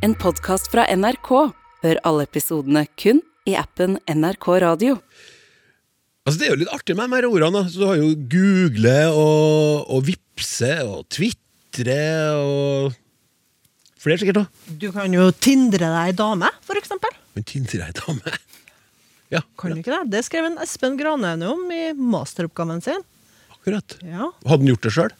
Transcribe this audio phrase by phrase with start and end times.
[0.00, 1.30] En podkast fra NRK.
[1.84, 4.98] Hør alle episodene kun i appen NRK Radio.
[6.26, 7.62] Altså, det er jo litt artig med de her ordene.
[7.62, 7.72] da.
[7.72, 12.00] Så du har jo google og, og vipse og tvitre
[12.40, 12.98] og
[14.00, 14.60] Flere sikkert òg.
[14.80, 17.12] Du kan jo tindre deg dame, for eksempel.
[17.36, 18.36] Men Tindre deg dame.
[19.30, 20.08] Ja, Kan du ikke det?
[20.10, 23.04] Det skrev en Espen Granøyne om i masteroppgaven sin.
[23.52, 23.94] akkurat.
[24.02, 24.26] Ja.
[24.42, 25.12] Hadde han gjort det sjøl?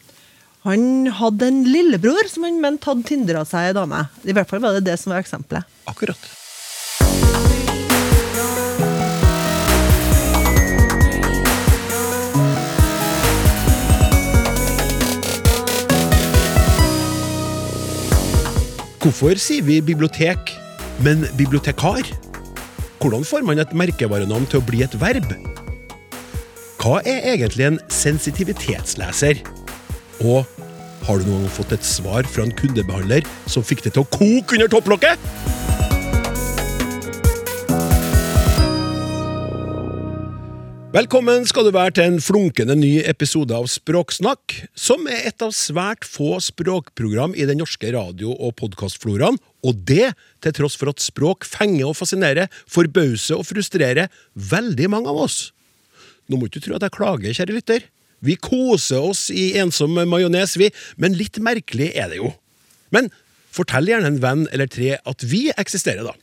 [0.69, 4.03] Han hadde en lillebror som han mente hadde tindra seg ei dame.
[4.29, 5.65] I hvert fall var det det som var eksempelet.
[5.89, 6.21] Akkurat.
[19.01, 20.53] Hvorfor sier vi bibliotek,
[21.01, 22.05] men bibliotekar?
[23.01, 25.33] Hvordan får man et merkevarenavn til å bli et verb?
[26.85, 29.41] Hva er egentlig en sensitivitetsleser?
[30.21, 30.45] Og
[31.07, 34.59] har du noen fått et svar fra en kundebehandler som fikk det til å koke
[34.59, 35.31] under topplokket?
[40.91, 45.53] Velkommen skal du være til en flunkende ny episode av Språksnakk, som er et av
[45.55, 50.09] svært få språkprogram i den norske radio- og podkastfloraen, og det
[50.43, 55.39] til tross for at språk fenger og fascinerer, forbauser og frustrerer veldig mange av oss.
[56.27, 57.87] Nå må du ikke tro at jeg klager, kjære lytter.
[58.25, 62.33] Vi koser oss i ensom majones, vi, men litt merkelig er det jo.
[62.95, 63.09] Men
[63.55, 66.15] fortell gjerne en venn eller tre at vi eksisterer, da.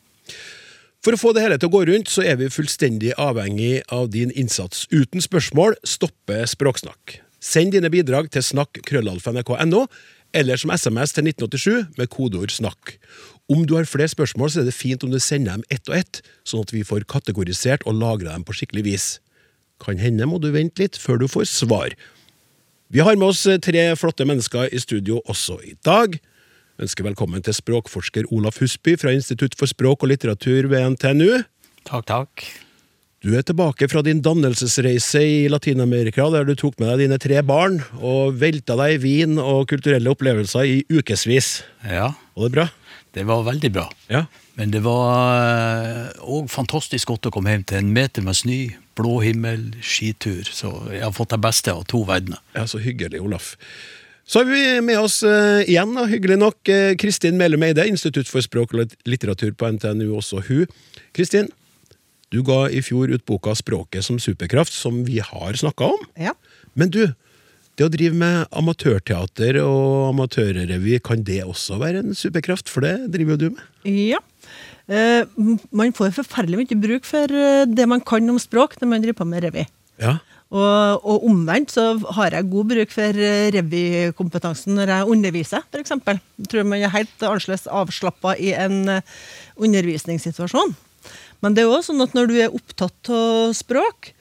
[1.05, 4.09] For å få det hele til å gå rundt, så er vi fullstendig avhengig av
[4.11, 4.85] din innsats.
[4.91, 7.19] Uten spørsmål, stoppe Språksnakk.
[7.39, 9.85] Send dine bidrag til snakk.krøllalfa.nrk.no,
[10.35, 12.97] eller som SMS til 1987 med kodeord 'snakk'.
[13.47, 15.95] Om du har flere spørsmål, så er det fint om du sender dem ett og
[15.95, 19.05] ett, sånn at vi får kategorisert og lagra dem på skikkelig vis.
[19.83, 21.93] Kan hende må du vente litt før du får svar.
[22.93, 26.15] Vi har med oss tre flotte mennesker i studio også i dag.
[26.81, 31.41] Ønsker velkommen til språkforsker Olaf Husby fra Institutt for språk og litteratur ved NTNU.
[31.87, 32.45] Takk, takk.
[33.25, 37.41] Du er tilbake fra din dannelsesreise i Latin-Amerika, der du tok med deg dine tre
[37.43, 41.63] barn og velta deg i vin og kulturelle opplevelser i ukevis.
[41.83, 42.67] Ja, Var det bra?
[43.17, 43.87] det var veldig bra.
[44.13, 44.27] Ja.
[44.57, 48.61] Men det var òg fantastisk godt å komme hjem til en meter med snø,
[48.97, 50.49] blå himmel, skitur.
[50.49, 52.41] Så jeg har fått det beste av to verdener.
[52.55, 53.53] Ja, Så hyggelig, Olaf.
[54.27, 58.27] Så har vi med oss uh, igjen, da, hyggelig nok, uh, Kristin Melum Eide, Institutt
[58.27, 60.65] for språk og litteratur på NTNU, også hun.
[61.15, 61.47] Kristin,
[62.33, 66.01] du ga i fjor ut boka 'Språket som superkraft', som vi har snakka om.
[66.19, 66.33] Ja.
[66.75, 67.13] Men du,
[67.77, 72.71] det å drive med amatørteater og amatørrevy, kan det også være en superkraft?
[72.73, 73.67] For det driver jo du med.
[74.13, 74.23] ja.
[74.87, 75.27] Eh,
[75.75, 79.17] man får forferdelig mye bruk for eh, det man kan om språk når man driver
[79.19, 79.65] på med revy.
[79.99, 80.13] Ja.
[80.47, 85.91] Og, og omvendt så har jeg god bruk for eh, revykompetansen når jeg underviser, f.eks.
[86.47, 89.17] Tror man er helt annerledes avslappa i en eh,
[89.59, 90.71] undervisningssituasjon.
[91.43, 94.13] Men det er også sånn at når du er opptatt av språk,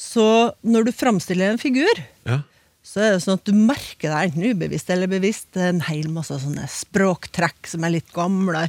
[0.00, 0.26] så
[0.64, 2.40] når du framstiller en figur, ja.
[2.84, 6.36] Så er det sånn at du merker deg enten ubevisst eller bevisst en hel masse
[6.42, 8.68] sånne språktrekk som er litt gamlere.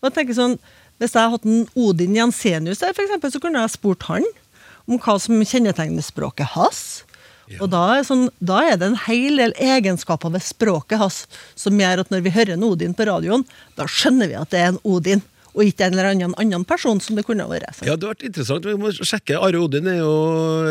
[0.00, 0.60] Og jeg tenker sånn,
[1.00, 4.26] Hvis jeg hadde hatt en Odin Jensenius der, for eksempel, så kunne jeg spurt han
[4.84, 7.06] om hva som kjennetegner språket hans.
[7.56, 11.22] Og da er, sånn, da er det en hel del egenskaper ved språket hans
[11.58, 13.46] som gjør at når vi hører en Odin på radioen,
[13.80, 15.24] da skjønner vi at det er en Odin,
[15.54, 17.82] og ikke en eller annen, annen person som det kunne vært.
[17.86, 18.66] Ja, det har vært interessant.
[18.68, 19.38] Vi må sjekke.
[19.40, 20.14] Are Odin er jo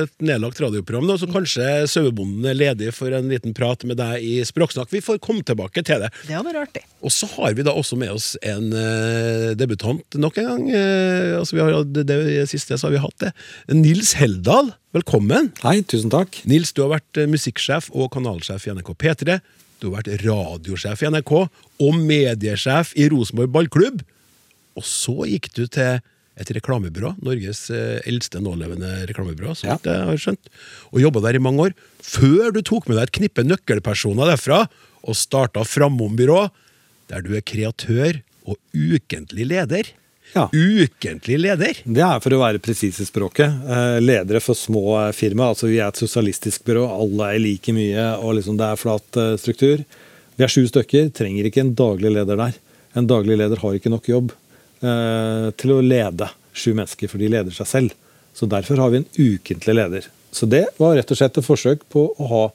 [0.03, 4.23] et nedlagt radioprogram, nå, så kanskje sauebonden er ledig for en liten prat med deg
[4.23, 4.91] i Språksnakk.
[4.93, 6.11] Vi får komme tilbake til det.
[6.27, 6.85] Det hadde vært artig.
[7.03, 10.65] Og så har vi da også med oss en uh, debutant nok en gang.
[10.73, 13.33] Uh, altså vi har, det, det siste så har vi hatt det.
[13.75, 15.51] Nils Heldal, velkommen.
[15.63, 16.41] Hei, tusen takk.
[16.49, 19.39] Nils, du har vært eh, musikksjef og kanalsjef i NRK P3.
[19.79, 24.01] Du har vært radiosjef i NRK og mediesjef i Rosenborg ballklubb.
[24.77, 25.99] Og så gikk du til
[26.39, 30.51] et reklamebyrå, Norges eh, eldste nålevende reklamebyrå, så vidt jeg har skjønt,
[30.93, 31.75] og jobba der i mange år,
[32.05, 34.63] før du tok med deg et knippe nøkkelpersoner derfra
[35.03, 36.45] og starta Framom byrå,
[37.11, 39.91] der du er kreatør og ukentlig leder.
[40.35, 40.45] Ja.
[40.53, 41.79] Ukentlig leder!
[41.83, 43.49] Det er for å være presis i språket.
[43.65, 45.49] Eh, Ledere for små eh, firma.
[45.51, 49.23] altså Vi er et sosialistisk byrå, alle er like mye, og liksom det er flat
[49.41, 49.83] struktur.
[50.37, 52.61] Vi er sju stykker, trenger ikke en daglig leder der.
[52.97, 54.31] En daglig leder har ikke nok jobb
[54.79, 57.97] til å lede sju mennesker, for de leder seg selv.
[58.35, 60.05] Så derfor har vi en ukentlig leder.
[60.31, 62.45] Så det var rett og slett et forsøk på å ha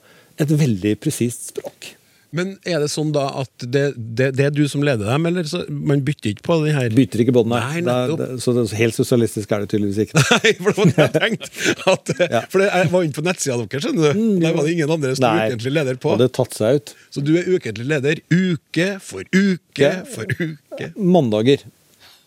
[0.41, 1.91] et veldig presist språk.
[2.35, 5.45] Men er det sånn da at det, det, det er du som leder dem, eller
[5.47, 7.93] så, man bytter ikke på de her Bytter ikke bånd, Nei, nei.
[8.11, 10.19] Det er- Så det, helt sosialistisk er det tydeligvis ikke.
[10.33, 11.77] Nei, for det var det jeg tenkte.
[11.93, 12.41] At, Ja.
[12.51, 14.25] For det, jeg var inne på nettsida deres, skjønner du.
[14.43, 16.11] Der var det ingen andre som var ukentlig leder på.
[16.17, 16.93] Hadde tatt seg ut.
[17.15, 20.91] Så du er ukentlig leder uke for uke for uke.
[20.99, 21.63] Mandager.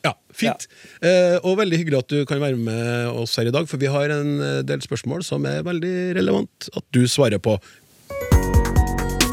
[0.06, 0.68] Ja, fint.
[1.02, 3.90] Eh, og veldig hyggelig at du kan være med oss her i dag, for vi
[3.90, 7.58] har en eh, del spørsmål som er veldig relevant at du svarer på.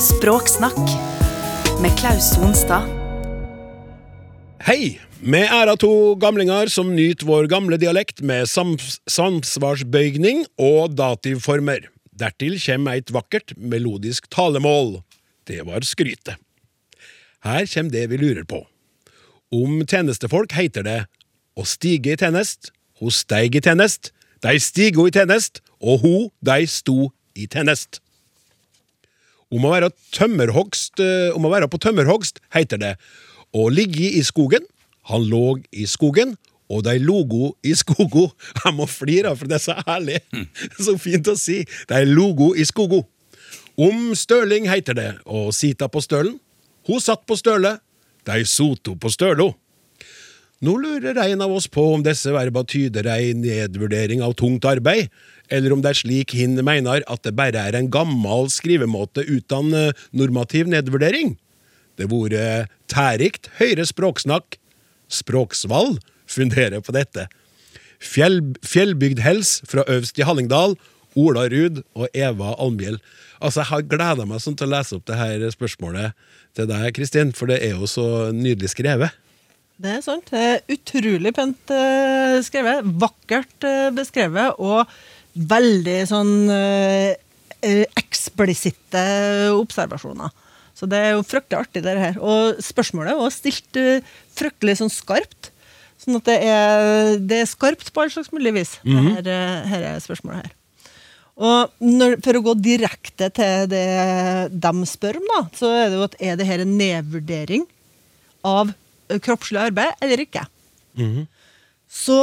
[0.01, 0.81] Språksnakk
[1.83, 2.89] med Klaus Sonstad.
[4.65, 4.97] Hei!
[5.25, 11.87] Vi er av to gamlinger som nyter vår gamle dialekt med sams samsvarsbøygning og dativformer.
[12.13, 14.99] Dertil kommer et vakkert, melodisk talemål.
[15.47, 16.37] Det var skrytet.
[17.45, 18.65] Her kommer det vi lurer på.
[19.53, 20.99] Om tjenestefolk heter det
[21.55, 22.71] å stige i tjenest,
[23.01, 24.11] ho steig i tjenest,
[24.43, 26.15] dei stigo i tjenest, og ho,
[26.45, 28.01] dei sto i tjenest.
[29.53, 32.93] Om å være, tømmerhogst, eh, om å være på tømmerhogst heter det
[33.55, 34.65] å ligge i skogen,
[35.11, 36.33] han lå i skogen,
[36.65, 38.31] og de logo i skogo.
[38.63, 40.21] Jeg må flire, for det er så herlig.
[40.81, 41.59] Så fint å si.
[41.89, 43.03] De logo i skogo.
[43.77, 46.39] Om støling heter det å sita på stølen.
[46.89, 47.84] Hun satt på stølet,
[48.29, 49.53] de soto på stølo.
[50.63, 55.11] Nå lurer en av oss på om disse verba tyder ei nedvurdering av tungt arbeid,
[55.51, 59.73] eller om det er slik hin mener at det bare er en gammel skrivemåte uten
[59.75, 61.35] eh, normativ nedvurdering.
[61.99, 64.57] Det vore tærikt høyre språksnakk,
[65.11, 67.27] språksvall, funderer på dette.
[68.01, 70.75] Fjell, Fjellbygdhels fra øvst i Hallingdal,
[71.15, 72.97] Ola Ruud og Eva Almhjell.
[73.39, 76.15] Altså, Jeg har gleda meg sånn til å lese opp det her spørsmålet
[76.55, 79.15] til deg, Kristin, for det er jo så nydelig skrevet.
[79.75, 80.29] Det er sant.
[80.31, 82.85] Det er utrolig pent eh, skrevet.
[83.01, 84.87] Vakkert eh, beskrevet og
[85.35, 87.17] veldig sånn eh,
[87.99, 89.03] eksplisitte
[89.51, 90.31] observasjoner.
[90.75, 92.17] Så det er jo fryktelig artig, det her.
[92.23, 93.77] Og spørsmålet også stilt
[94.35, 95.51] fryktelig sånn skarpt.
[96.01, 99.67] Sånn at det er, det er skarpt på all slags mulig vis, det her, eh,
[99.71, 100.53] her er spørsmålet her.
[101.35, 103.85] Når, For å gå direkte til det
[104.55, 107.65] de spør om, da, så er det jo at er det her en nedvurdering
[108.45, 108.71] av
[109.25, 110.45] kroppslig arbeid eller ikke?
[111.91, 112.19] Så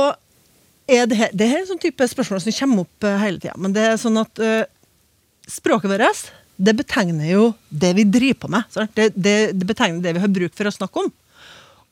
[0.89, 3.57] er det her, det her er en sånn type spørsmål som kommer opp hele tida.
[3.61, 4.65] Men det er sånn at uh,
[5.49, 6.33] språket vårt
[6.63, 8.81] det betegner jo det vi driver på med.
[8.95, 11.09] Det, det, det betegner det vi har bruk for å snakke om.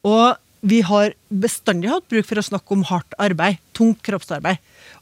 [0.07, 0.27] Og
[0.61, 4.61] vi har bestandig hatt bruk for å snakke om hardt arbeid, tungt kroppsarbeid.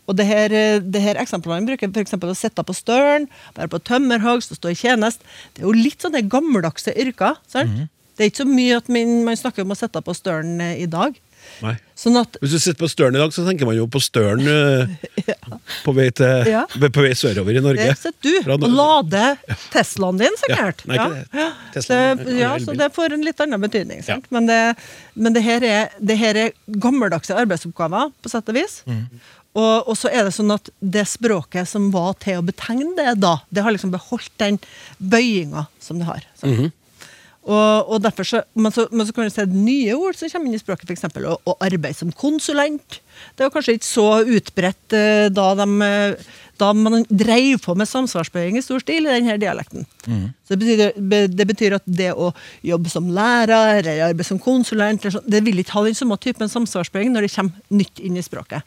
[0.08, 2.14] Og det her, eh, det her eksemplene vi bruker f.eks.
[2.14, 5.24] å sitte på stølen, være på tømmerhogst og stå i tjenest,
[5.54, 7.36] det er jo litt sånne gammeldagse yrker.
[7.46, 7.74] sant?
[8.16, 10.82] Det er ikke så mye at man, man snakker om å sitte på stølen eh,
[10.82, 11.14] i dag.
[11.62, 11.74] Nei.
[11.98, 14.44] Sånn at Hvis du sitter på Støren i dag, så tenker man jo på Støren
[15.30, 15.36] ja.
[15.84, 16.64] på, vei til, Ja.
[16.70, 17.88] på vei sørover i Norge.
[17.88, 19.40] det sitter du og lader
[19.72, 20.84] Teslaen din, sikkert.
[20.86, 21.40] Ja, nei, ikke det.
[21.40, 21.48] Ja.
[21.74, 24.04] Teslaen Det, ja, så det får en litt annen betydning.
[24.30, 24.60] Men, det,
[25.18, 28.80] men det, her er, det her er gammeldagse arbeidsoppgaver, på sett og vis.
[28.86, 29.04] Mm.
[29.58, 33.16] Og, og så er det sånn at det språket som var til å betegne det
[33.18, 34.60] da, det har liksom beholdt den
[35.02, 36.22] bøyinga som det har.
[36.38, 36.52] sant?
[36.54, 36.74] Mhm.
[37.48, 40.50] Og, og derfor så, men, så, men så kan du se nye ord som kommer
[40.50, 41.06] inn i språket, f.eks.
[41.16, 42.98] Å, å arbeide som konsulent.
[43.38, 45.94] Det var kanskje ikke så utbredt eh, da, de,
[46.60, 49.88] da man dreiv på med samsvarsbøying i stor stil i denne dialekten.
[50.44, 52.28] Så det betyr, det betyr at det å
[52.66, 56.52] jobbe som lærer eller arbeide som konsulent, eller det vil ikke ha den samme typen
[56.52, 58.66] samsvarsbøying når det kommer nytt inn i språket.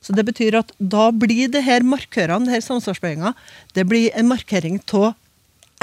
[0.00, 3.36] Så det betyr at da blir det her markørene, det her samsvarsbøyinga,
[3.76, 5.12] det blir en markering av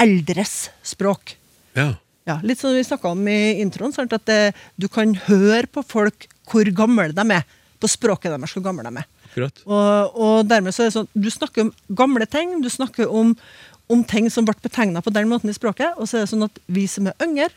[0.02, 1.36] eldres språk.
[1.78, 1.92] Ja.
[2.28, 4.12] Ja, litt som vi snakka om i introen, sant?
[4.12, 7.46] at det, du kan høre på folk hvor gamle de er.
[7.80, 9.08] På språket deres hvor gamle de er.
[9.30, 9.62] Akkurat.
[9.64, 13.32] Og, og dermed så er det sånn, Du snakker om gamle ting, du snakker om,
[13.90, 15.96] om ting som ble betegna på den måten i språket.
[15.96, 17.48] Og så er det sånn at vi som er yngre,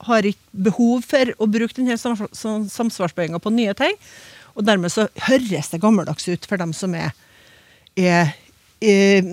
[0.00, 3.96] har ikke behov for å bruke denne samsvarsbøyinga på nye ting.
[4.56, 7.12] Og dermed så høres det gammeldags ut for dem som er,
[8.00, 8.32] er,
[8.80, 9.28] er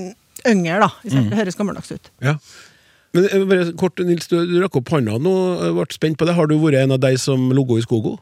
[0.48, 0.80] yngre.
[0.84, 1.32] da, sant?
[1.32, 2.12] Det høres gammeldags ut.
[2.24, 2.36] Ja.
[3.16, 5.34] Men eh, bare kort, Nils, du, du rakk opp hånda nå.
[5.64, 6.36] Jeg ble spent på det.
[6.38, 8.18] Har du vært en av de som logo i skogo?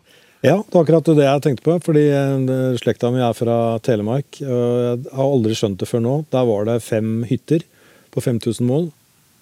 [0.45, 1.77] Ja, det var akkurat det jeg tenkte på.
[1.87, 4.41] fordi eh, Slekta mi er fra Telemark.
[4.45, 6.15] og Jeg har aldri skjønt det før nå.
[6.35, 7.65] Der var det fem hytter
[8.13, 8.91] på 5000 mål.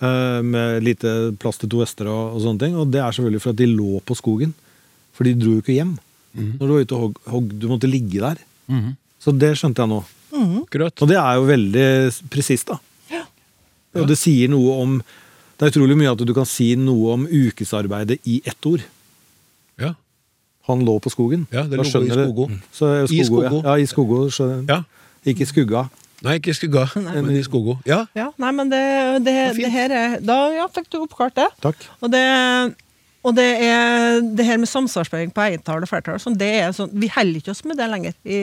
[0.02, 2.78] eh, Med lite plass til to hester og, og sånne ting.
[2.80, 4.56] Og det er selvfølgelig for at de lå på skogen.
[5.14, 5.98] For de dro jo ikke hjem.
[6.34, 8.40] Når du var ute og hogg, hog, du måtte ligge der.
[9.22, 10.00] Så det skjønte jeg nå.
[10.64, 10.96] Akkurat.
[11.04, 11.84] Og det er jo veldig
[12.34, 12.80] presist, da.
[14.02, 14.96] Og det sier noe om
[15.58, 18.84] Det er utrolig mye at du kan si noe om ukesarbeidet i ett ord.
[19.82, 19.94] Ja.
[20.70, 21.48] Han lå på skogen.
[21.54, 22.48] Ja, det lå i skogo.
[22.50, 23.44] I skogo, skogo.
[23.44, 23.62] Ja.
[23.68, 24.24] ja, i skogo.
[24.34, 24.82] skjønner ja.
[25.24, 25.86] Ikke skugga.
[26.24, 27.78] Nei, ikke skugga, men i skogo.
[27.88, 28.06] Ja.
[28.16, 28.84] Ja, nei, men det,
[29.26, 31.50] det, det her er Da ja, fikk du oppklart det.
[31.64, 31.88] Takk.
[32.00, 32.24] Og det,
[33.24, 36.92] Og det, er, det her med samsvarspoeng på egentall og flertall, sånn, det er sånn,
[37.00, 38.18] vi holder ikke oss med det lenger.
[38.28, 38.40] I,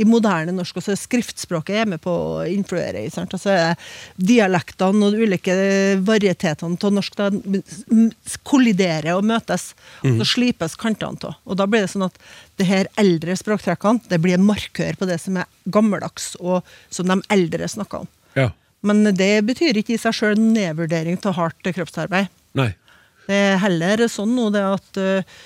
[0.00, 3.02] i moderne norsk også skriftspråket er med på å influere.
[3.12, 3.36] sant?
[3.36, 3.74] Altså
[4.16, 5.58] Dialektene og de ulike
[6.08, 7.28] varietetene av norsk da,
[8.48, 9.74] kolliderer og møtes.
[10.00, 11.36] Og så slipes kantene av.
[11.44, 12.16] Og da blir det sånn at
[12.56, 17.12] det her eldre språktrekkene det blir en markør på det som er gammeldags, og som
[17.12, 18.12] de eldre snakker om.
[18.40, 18.50] Ja.
[18.80, 22.32] Men det betyr ikke i seg sjøl nedvurdering av hardt kroppsarbeid.
[22.56, 22.72] Nei.
[23.28, 25.38] Det er heller sånn nå det at, øh,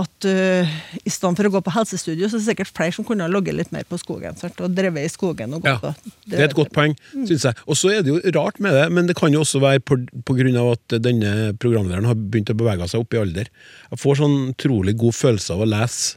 [0.00, 3.06] at uh, i stedet for å gå på helsestudio, så er det sikkert flere som
[3.06, 4.38] kunne ha ligget litt mer på skogen.
[4.40, 4.58] Sant?
[4.64, 5.54] Og drevet i skogen.
[5.54, 6.12] og Ja, gått på.
[6.26, 7.60] Det er et godt poeng, syns jeg.
[7.68, 10.00] Og så er det jo rart med det, men det kan jo også være på,
[10.00, 13.52] av at denne programlederen har begynt å bevege seg opp i alder.
[13.92, 16.16] Jeg får sånn utrolig god følelse av å lese,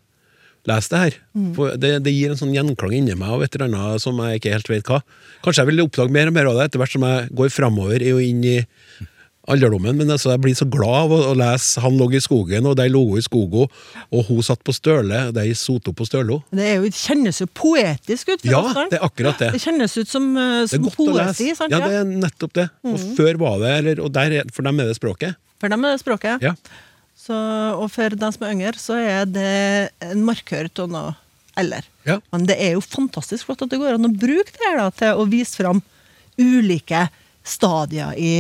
[0.70, 1.22] lese det her.
[1.56, 4.40] For det, det gir en sånn gjenklang inni meg av et eller annet som jeg
[4.40, 5.04] ikke helt vet hva.
[5.46, 8.08] Kanskje jeg vil oppdage mer og mer av det etter hvert som jeg går framover
[8.16, 8.58] og inn i
[9.50, 12.66] alderdommen, men altså, jeg blir så glad av å, å lese 'Han lå i skogen',
[12.70, 13.68] og 'De lå i skogo',
[14.12, 16.42] og 'Hun satt på støle', og 'De soto på stølo'.
[16.52, 18.46] Det, er jo, det kjennes jo poetisk ut.
[18.46, 19.52] Ja, det er akkurat det.
[19.58, 21.54] Det kjennes ut som, er som poesi.
[21.56, 21.72] Sant?
[21.74, 22.70] Ja, det er nettopp det.
[22.84, 25.36] Og før var det, eller, og der, er- for dem er det språket.
[25.60, 26.42] For dem er det språket.
[26.42, 26.54] Ja.
[27.20, 27.36] Så,
[27.76, 31.16] og for dem som er yngre, så er det en markør av noe
[31.60, 31.84] eller.
[32.08, 32.20] Ja.
[32.32, 34.90] Men det er jo fantastisk flott at det går an å bruke det her da,
[34.96, 35.82] til å vise fram
[36.40, 37.10] ulike
[37.50, 38.34] stadier i,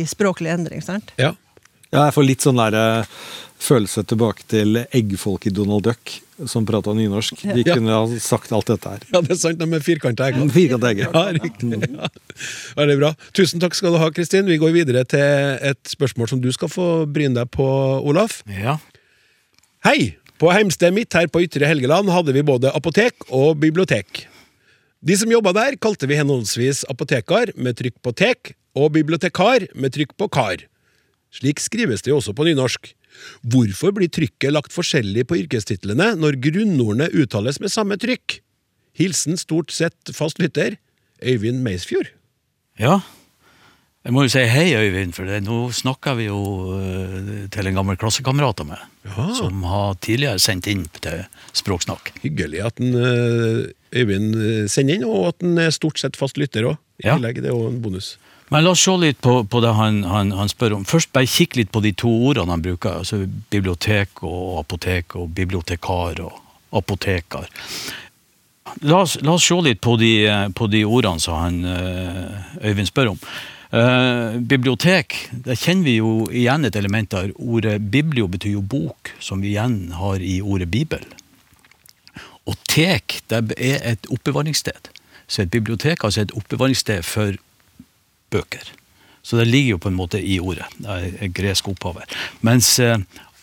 [0.00, 0.82] i språklig endring.
[0.84, 1.10] sant?
[1.20, 1.32] Ja.
[1.92, 3.16] Ja, jeg får litt sånn der eh,
[3.62, 6.14] følelse tilbake til eggfolk i Donald Duck,
[6.48, 7.42] som prata nynorsk.
[7.52, 7.74] De Ja.
[7.76, 9.04] kunne ha sagt alt dette her.
[9.12, 10.40] Ja, det er sant, de med firkanta egg.
[10.56, 11.02] Firkanta egg.
[11.04, 11.82] Ja, riktig.
[11.92, 12.08] Ja.
[12.80, 13.12] Veldig bra.
[13.36, 14.48] Tusen takk skal du ha, Kristin.
[14.48, 15.20] Vi går videre til
[15.68, 17.68] et spørsmål som du skal få bryne deg på,
[18.08, 18.40] Olaf.
[18.48, 18.78] Ja.
[19.86, 20.14] Hei!
[20.42, 24.24] På heimstedet mitt her på Ytre Helgeland hadde vi både apotek og bibliotek.
[25.02, 29.96] De som jobba der, kalte vi henholdsvis apotekar med trykk på tek og bibliotekar med
[29.96, 30.62] trykk på kar.
[31.34, 32.92] Slik skrives det jo også på nynorsk.
[33.42, 38.38] Hvorfor blir trykket lagt forskjellig på yrkestitlene når grunnordene uttales med samme trykk?
[38.94, 40.78] Hilsen stort sett fast lytter
[41.22, 42.12] Øyvind Meisfjord.
[42.78, 43.00] ja.
[44.02, 46.38] Jeg må jo si hei, Øyvind, for det, nå snakker vi jo
[46.74, 49.28] uh, til en gammel klassekamerat av meg, Ja.
[49.38, 51.20] som har tidligere sendt inn til
[51.54, 52.10] Språksnakk.
[52.24, 56.38] Hyggelig at en, uh, Øyvind eh, sender inn, og at han er stort sett fast
[56.40, 56.78] lytter òg.
[57.02, 57.14] I Ja.
[57.18, 58.16] tillegg, det er jo en bonus.
[58.50, 60.84] Men la oss se litt på, på det han, han, han spør om.
[60.88, 62.98] Først bare kikk litt på de to ordene han bruker.
[63.04, 63.20] altså
[63.52, 66.40] Bibliotek og apotek og bibliotekar og
[66.72, 67.46] apotekar.
[68.82, 72.66] La oss, la oss se litt på de, eh, på de ordene som han, eh,
[72.70, 73.18] Øyvind spør om.
[73.72, 75.14] Eh, bibliotek,
[75.46, 77.30] der kjenner vi jo igjen et element der.
[77.40, 81.06] Ordet biblio betyr jo bok, som vi igjen har i ordet bibel.
[82.44, 84.92] Og tek det er et oppbevaringssted.
[85.24, 87.38] Så et bibliotek altså et oppbevaringssted for
[88.34, 88.74] bøker.
[89.22, 90.66] Så det ligger jo på en måte i ordet.
[90.76, 92.16] Det er gresk opphav her.
[92.44, 92.98] Mens eh,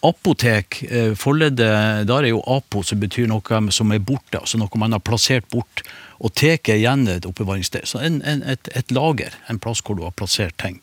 [0.06, 4.80] apotek, eh, forleddet, der er jo apo, som betyr noe som er borte, altså noe
[4.80, 5.84] man har plassert bort.
[6.20, 7.86] Og teket er igjen et oppbevaringssted.
[7.88, 10.80] Så en, en, et, et lager, en plass hvor du har plassert ting.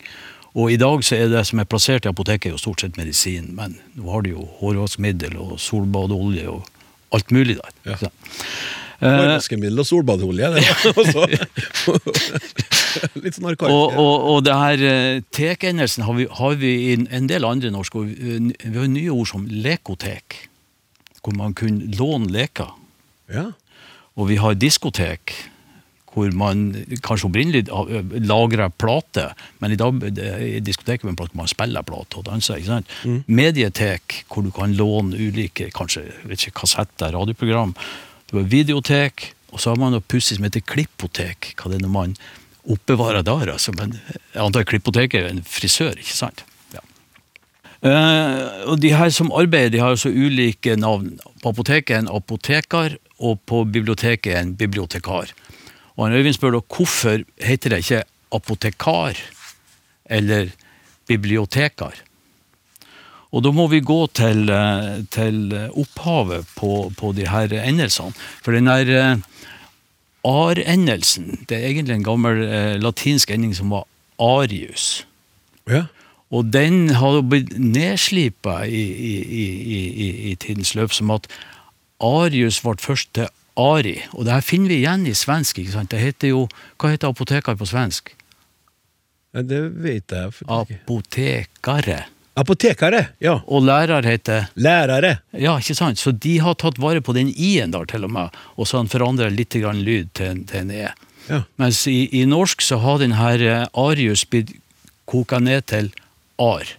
[0.57, 3.51] Og i dag så er det som er plassert i apoteket, jo stort sett medisin,
[3.57, 6.65] men nå har du jo hårvaskmiddel og solbadeolje og
[7.13, 7.75] alt mulig der.
[7.85, 8.09] Ja.
[8.97, 10.49] Eh, Hårvaskemiddel og solbadeolje.
[10.55, 10.71] det er
[11.01, 11.27] også-
[13.23, 13.73] Litt sånn arkaisk.
[13.73, 17.71] Og, og, og det her eh, tekendelsen har vi, har vi i en- del andre
[17.73, 18.09] norske ord.
[18.13, 20.41] Eh, Vi har nye ord som lekotek,
[21.23, 22.73] hvor man kunne låne leker.
[23.33, 23.49] Ja.
[24.17, 25.33] Og vi har diskotek,
[26.17, 26.71] hvor man
[27.05, 27.67] kanskje opprinnelig
[28.25, 29.27] lagrer plate,
[29.61, 29.99] men i dag
[30.41, 32.57] i diskoteket hvor man spiller plate og danser.
[32.57, 32.95] ikke sant?
[33.29, 37.75] Medietek, hvor du kan låne ulike kanskje, vet ikke, kassetter, radioprogram.
[38.31, 41.51] Du har videotek, og så har man noe pussig som heter klippotek.
[41.59, 42.15] Hva det er når man
[42.67, 43.73] oppbevarer der, altså.
[43.77, 46.43] Men jeg antar Klippoteket er en frisør, ikke sant?
[46.75, 46.83] Ja.
[47.87, 51.15] Eh, og de her som arbeider, de har altså ulike navn.
[51.43, 55.31] På apoteket er en apotekar, og på biblioteket er en bibliotekar.
[55.95, 58.03] Og han Øyvind spør da hvorfor heter det ikke
[58.35, 59.17] apotekar
[60.05, 60.51] eller
[61.09, 62.03] bibliotekar?
[63.35, 68.15] Og da må vi gå til, eh, til opphavet på, på de her endelsene.
[68.43, 69.25] For den der eh,
[70.27, 73.87] ar-endelsen, det er egentlig en gammel eh, latinsk ending som var
[74.19, 75.05] arius.
[75.69, 75.85] ja.
[76.27, 79.45] Og den har blitt nedslipa i, i, i,
[79.87, 81.29] i, i tidens løp, som at
[82.03, 83.93] Arius ble først til Ari.
[84.11, 85.61] Og det her finner vi igjen i svensk.
[85.63, 85.91] ikke sant?
[85.91, 86.41] Det heter jo,
[86.75, 88.11] Hva heter apoteker på svensk?
[89.33, 90.35] Ja, Det vet jeg.
[90.51, 92.01] Apotekare.
[92.37, 93.39] Apotekere, ja.
[93.49, 95.17] Og lærer heter Lærere.
[95.33, 95.99] Ja, ikke sant?
[95.99, 98.91] Så de har tatt vare på den i-en der, til og med, og så han
[98.91, 100.89] forandra litt grann lyd til, til en e.
[101.27, 101.41] Ja.
[101.59, 104.53] Mens i, i norsk så har den her eh, Arius blitt
[105.09, 105.89] koka ned til
[106.39, 106.69] ar.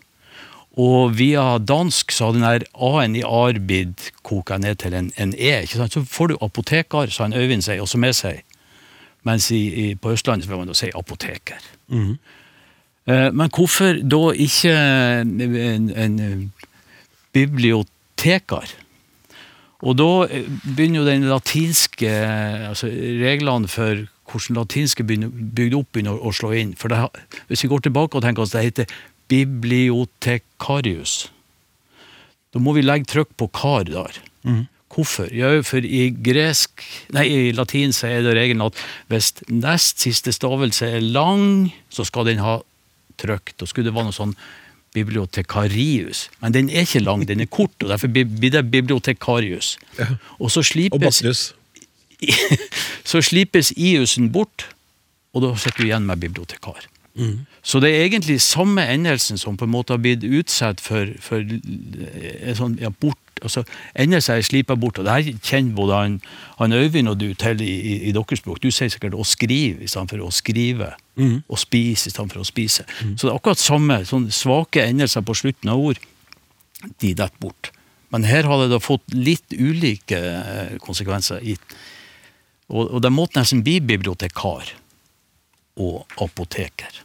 [0.79, 5.11] Og via dansk så har den her A-en i ar blitt koka ned til en,
[5.19, 5.55] en E.
[5.65, 5.97] ikke sant?
[5.97, 8.45] Så får du apotekar, sa en Øyvind seg, også med seg.
[9.27, 11.65] Mens i, i, på Østlandet så vil man da si apoteker.
[11.91, 12.15] Eh,
[13.09, 14.75] Men hvorfor da ikke
[15.25, 16.19] en, en
[17.33, 18.75] bibliotekar?
[19.87, 22.11] Og da eh, begynner jo den latinske
[22.69, 26.75] altså reglene for hvordan latinske bygd opp begynner å slå inn.
[26.79, 26.99] For det,
[27.49, 28.97] hvis vi går tilbake og tenker oss det heter
[29.31, 31.29] bibliotekarius,
[32.53, 34.21] da må vi legge trykk på kar der.
[34.89, 35.29] Hvorfor?
[35.37, 36.83] Ja, for i gresk,
[37.15, 38.79] nei, i latin så er det regelen at
[39.13, 42.59] hvis nest siste stavelse er lang, så skal den ha
[43.19, 43.55] trykk.
[43.61, 44.35] og skulle det være noe sånn
[44.97, 46.29] bibliotekarius.
[46.41, 49.77] Men den er ikke lang, den er kort, og derfor blir det bibliotekarius.
[50.39, 52.29] Og så slipes, og
[53.11, 54.69] så slipes iusen bort,
[55.35, 56.89] og da sitter du igjen med bibliotekar.
[57.69, 61.45] Så det er egentlig samme endelsen som på en måte har blitt utsatt for, for
[61.45, 66.15] eh, sånn, ja, bort, altså Endelser er slipa bort, og det her kjenner både han,
[66.59, 68.63] han Øyvind og du til i, i, i deres språk.
[68.63, 70.95] Du sier sikkert 'å skrive' i stedet for 'å skrive',
[71.47, 72.87] og 'spise' i stedet for 'å spise'.
[73.17, 76.01] Så det er akkurat samme, sånn svake endelser på slutten av ord,
[76.99, 77.71] de detter bort.
[78.11, 81.45] Men her har det da fått litt ulike eh, konsekvenser.
[81.45, 81.59] I,
[82.73, 84.73] og, og det måtte nesten bli bibliotekar
[85.77, 87.05] og apoteker.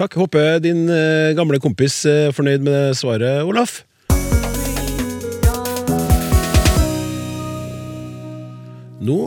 [0.00, 0.14] Takk.
[0.16, 3.82] Håper din eh, gamle kompis er fornøyd med det svaret, Olaf.
[9.04, 9.18] Nå,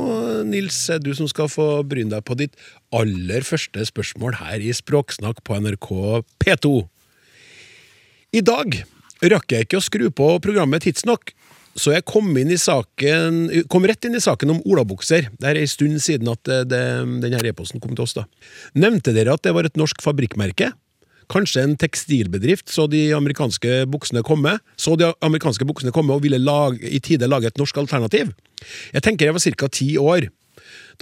[0.49, 2.57] Nils, er du som skal få bryne deg på ditt
[2.89, 5.91] aller første spørsmål her i Språksnakk på NRK
[6.41, 6.73] P2.
[8.33, 8.81] I dag
[9.29, 11.35] rakk jeg ikke å skru på programmet tidsnok,
[11.79, 12.29] så jeg kom,
[12.61, 15.29] saken, kom rett inn i saken om olabukser.
[15.41, 16.83] Det er en stund siden at det,
[17.23, 18.13] denne e-posten kom til oss.
[18.13, 18.27] da.
[18.77, 20.71] Nevnte dere at det var et norsk fabrikkmerke?
[21.31, 26.37] Kanskje en tekstilbedrift så de amerikanske buksene komme, så de amerikanske buksene komme og ville
[26.37, 28.33] lage, i tide lage et norsk alternativ?
[28.93, 29.69] Jeg tenker jeg var ca.
[29.71, 30.29] ti år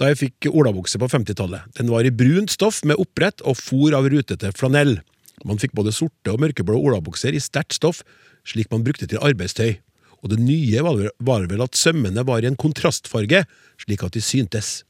[0.00, 1.68] da jeg fikk olabukse på 50-tallet.
[1.76, 4.96] Den var i brunt stoff med opprett og fôr av rutete flanell.
[5.44, 8.00] Man fikk både sorte og mørkeblå olabukser i sterkt stoff,
[8.48, 9.76] slik man brukte til arbeidstøy.
[10.22, 13.44] Og det nye var vel- at sømmene var i en kontrastfarge,
[13.78, 14.84] slik at de syntes.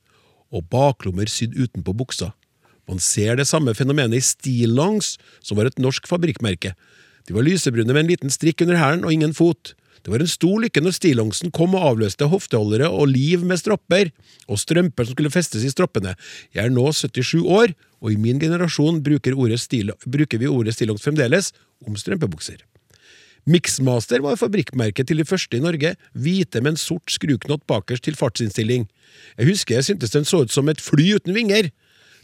[0.52, 2.32] Og baklommer sydd utenpå buksa.
[2.88, 6.74] Man ser det samme fenomenet i stillongs, som var et norsk fabrikkmerke.
[7.26, 9.74] De var lysebrune med en liten strikk under hælen og ingen fot.
[10.02, 14.10] Det var en stor lykke når stillongsen kom og avløste hofteholdere og liv med stropper,
[14.50, 16.16] og strømper som skulle festes i stroppene.
[16.50, 20.74] Jeg er nå 77 år, og i min generasjon bruker, ordet stil, bruker vi ordet
[20.74, 21.52] stillongs fremdeles
[21.86, 22.64] om strømpebukser.
[23.42, 28.14] Mixmaster var fabrikkmerket til de første i Norge, hvite med en sort skruknott bakerst til
[28.14, 28.86] fartsinnstilling.
[29.34, 31.72] Jeg husker jeg syntes den så ut som et fly uten vinger.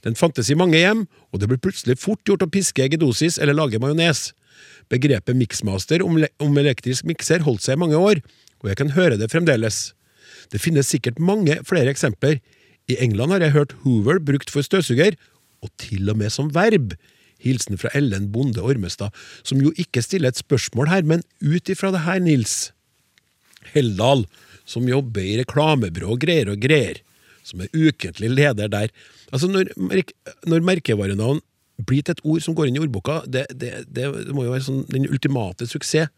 [0.06, 3.58] Den fantes i mange hjem, og det ble plutselig fort gjort å piske eggedosis eller
[3.58, 4.28] lage majones.
[4.92, 8.22] Begrepet mixmaster om, om elektrisk mikser holdt seg i mange år,
[8.62, 9.88] og jeg kan høre det fremdeles.
[10.54, 12.38] Det finnes sikkert mange flere eksempler.
[12.88, 15.18] I England har jeg hørt Hoover brukt for støvsuger,
[15.66, 16.94] og til og med som verb.
[17.42, 19.14] Hilsen fra Ellen Bonde Ormestad,
[19.46, 22.72] som jo ikke stiller et spørsmål her, men ut ifra det her, Nils.
[23.74, 24.24] Heldal,
[24.68, 27.02] som jobber i reklamebyrå og greier og greier,
[27.46, 28.92] som er ukentlig leder der.
[29.32, 29.70] Altså, når,
[30.48, 31.42] når merkevarenavn
[31.86, 34.66] blir til et ord som går inn i ordboka, det, det, det, må jo være
[34.66, 36.10] sånn, den ultimate suksess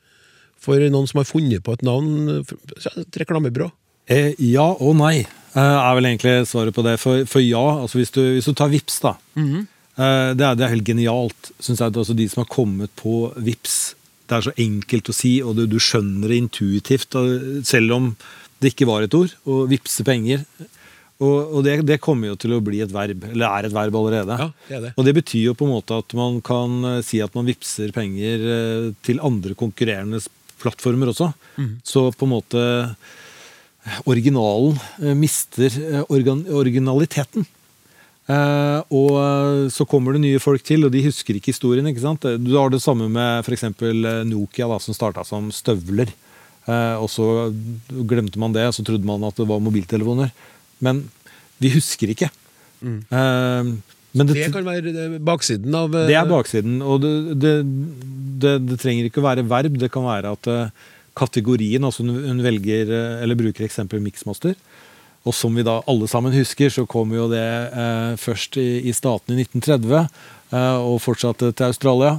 [0.61, 3.71] for noen som har funnet på et navn, et reklamebyrå.
[4.11, 6.97] Eh, ja og nei, eh, er vel egentlig svaret på det.
[7.01, 9.15] For, for ja, altså hvis, du, hvis du tar VIPS da.
[9.63, 11.93] eh, det, er, det er helt genialt, syns jeg.
[11.93, 13.79] Altså de som har kommet på VIPS
[14.31, 17.17] Det er så enkelt å si, og du, du skjønner det intuitivt,
[17.67, 18.13] selv om
[18.63, 19.33] det ikke var et ord.
[19.45, 20.45] Å vippse penger.
[21.21, 23.97] Og, og det, det kommer jo til å bli et verb, eller er et verb
[23.99, 24.37] allerede.
[24.41, 24.93] Ja, det er det.
[24.97, 27.93] Og det betyr jo på en måte at man kan eh, si at man vippser
[27.93, 30.23] penger eh, til andre konkurrerende
[30.61, 31.33] plattformer også.
[31.87, 32.63] Så på en måte
[34.09, 37.47] originalen eh, mister eh, organ originaliteten.
[38.31, 41.87] Eh, og eh, så kommer det nye folk til, og de husker ikke historien.
[41.91, 42.27] ikke sant?
[42.43, 43.67] Du har det samme med f.eks.
[44.31, 46.13] Nokia, da, som starta som støvler.
[46.71, 47.27] Eh, og så
[47.89, 50.35] glemte man det, og så trodde man at det var mobiltelefoner.
[50.85, 51.07] Men
[51.61, 52.31] vi husker ikke.
[52.85, 53.73] Eh,
[54.11, 56.81] men Det kan være eh, baksiden av eh, det er baksiden.
[56.83, 57.13] Og det,
[57.43, 57.53] det,
[58.43, 59.79] det, det trenger ikke å være verb.
[59.79, 60.89] Det kan være at eh,
[61.19, 64.57] kategorien, altså hun, velger eh, eller bruker eksempel mixmaster.
[65.29, 68.95] Og som vi da alle sammen husker, så kom jo det eh, først i, i
[68.97, 72.15] statene i 1930 eh, og fortsatte til Australia.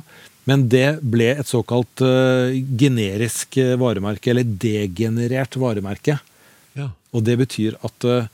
[0.50, 6.18] Men det ble et såkalt eh, generisk eh, varemerke, eller degenerert varemerke.
[6.78, 6.92] Ja.
[7.14, 8.30] Og det betyr at eh,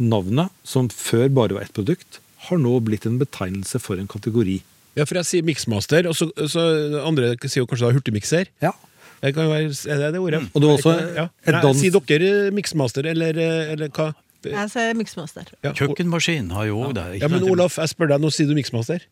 [0.00, 4.60] navnet, som før bare var ett produkt, har nå blitt en betegnelse for en kategori.
[4.98, 6.62] Ja, for jeg sier miksmaster, og så, så
[7.06, 8.50] andre sier kanskje da hurtigmikser.
[8.64, 8.72] Ja.
[9.20, 10.40] Det kan være, er det det ordet?
[10.54, 11.26] Og du har også ja.
[11.52, 13.36] Nei, si dere miksmaster, eller,
[13.74, 14.10] eller hva?
[14.46, 15.50] Jeg sier miksmaster.
[15.60, 17.06] Ja, Kjøkkenmaskin har jo òg det.
[17.18, 17.44] ikke Ja, men?
[17.52, 19.04] Olaf, jeg spør deg, nå sier du miksmaster?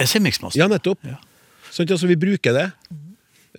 [0.00, 0.62] Jeg sier miksmaster.
[0.62, 1.04] Ja, nettopp.
[1.04, 1.18] Ja.
[1.68, 2.66] Sånn, altså, vi bruker det.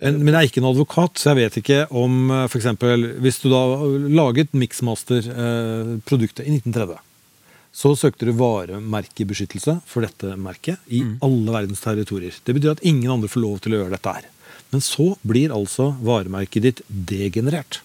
[0.02, 2.50] Men, men jeg er ikke en advokat, så jeg vet ikke om f.eks.
[2.50, 3.62] for eksempel, Hvis du da
[4.10, 6.98] laget Mixmaster-produktet i 1930,
[7.72, 12.34] så søkte du varemerkebeskyttelse for dette merket i alle verdens territorier.
[12.44, 14.26] Det betyr at ingen andre får lov til å gjøre dette her.
[14.72, 17.82] Men så blir altså varemerket ditt degenerert.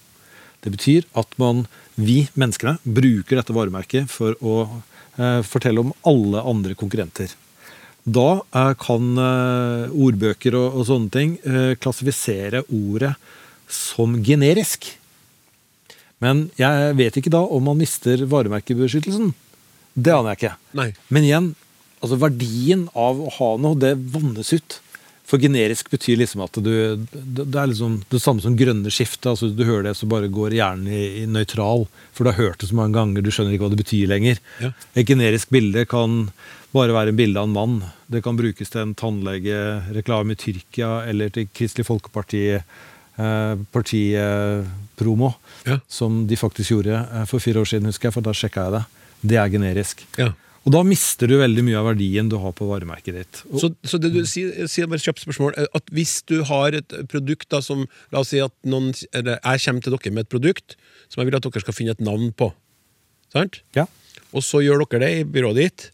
[0.64, 6.42] Det betyr at man, vi menneskene bruker dette varemerket for å eh, fortelle om alle
[6.48, 7.34] andre konkurrenter.
[8.08, 13.12] Da eh, kan eh, ordbøker og, og sånne ting eh, klassifisere ordet
[13.68, 14.88] som generisk.
[16.24, 19.34] Men jeg vet ikke da om man mister varemerkebeskyttelsen.
[19.94, 20.54] Det aner jeg ikke.
[20.78, 20.90] Nei.
[21.12, 21.48] Men igjen,
[22.00, 24.80] altså verdien av å ha noe, det vannes ut.
[25.28, 26.70] For generisk betyr liksom at du
[27.12, 29.26] Det er liksom det samme som grønne skiftet.
[29.28, 31.84] Altså du hører det, så bare går hjernen i, i nøytral.
[32.16, 34.40] For du har hørt det så mange ganger, du skjønner ikke hva det betyr lenger.
[34.64, 34.70] Ja.
[34.96, 36.30] Et generisk bilde kan
[36.72, 37.76] bare være en bilde av en mann.
[38.08, 45.78] Det kan brukes til en tannlegereklame i Tyrkia eller til Kristelig Folkeparti eh, partipromo, Ja.
[45.88, 48.72] som de faktisk gjorde eh, for fire år siden, husker jeg, for da sjekka jeg
[48.78, 48.84] det.
[49.32, 50.04] Det er generisk.
[50.18, 50.32] Ja.
[50.68, 53.38] Og da mister du veldig mye av verdien du har på varemerket ditt.
[53.48, 56.76] Og, Så, så det du sier, sier bare kjapt spørsmål eh, At hvis du har
[56.76, 60.26] et produkt da som La oss si at noen eller jeg kommer til dere med
[60.26, 60.76] et produkt
[61.08, 62.50] som jeg vil at dere skal finne et navn på.
[63.32, 63.62] Sant?
[63.78, 63.86] ja.
[64.36, 65.86] Og så gjør dere det i byrået ditt.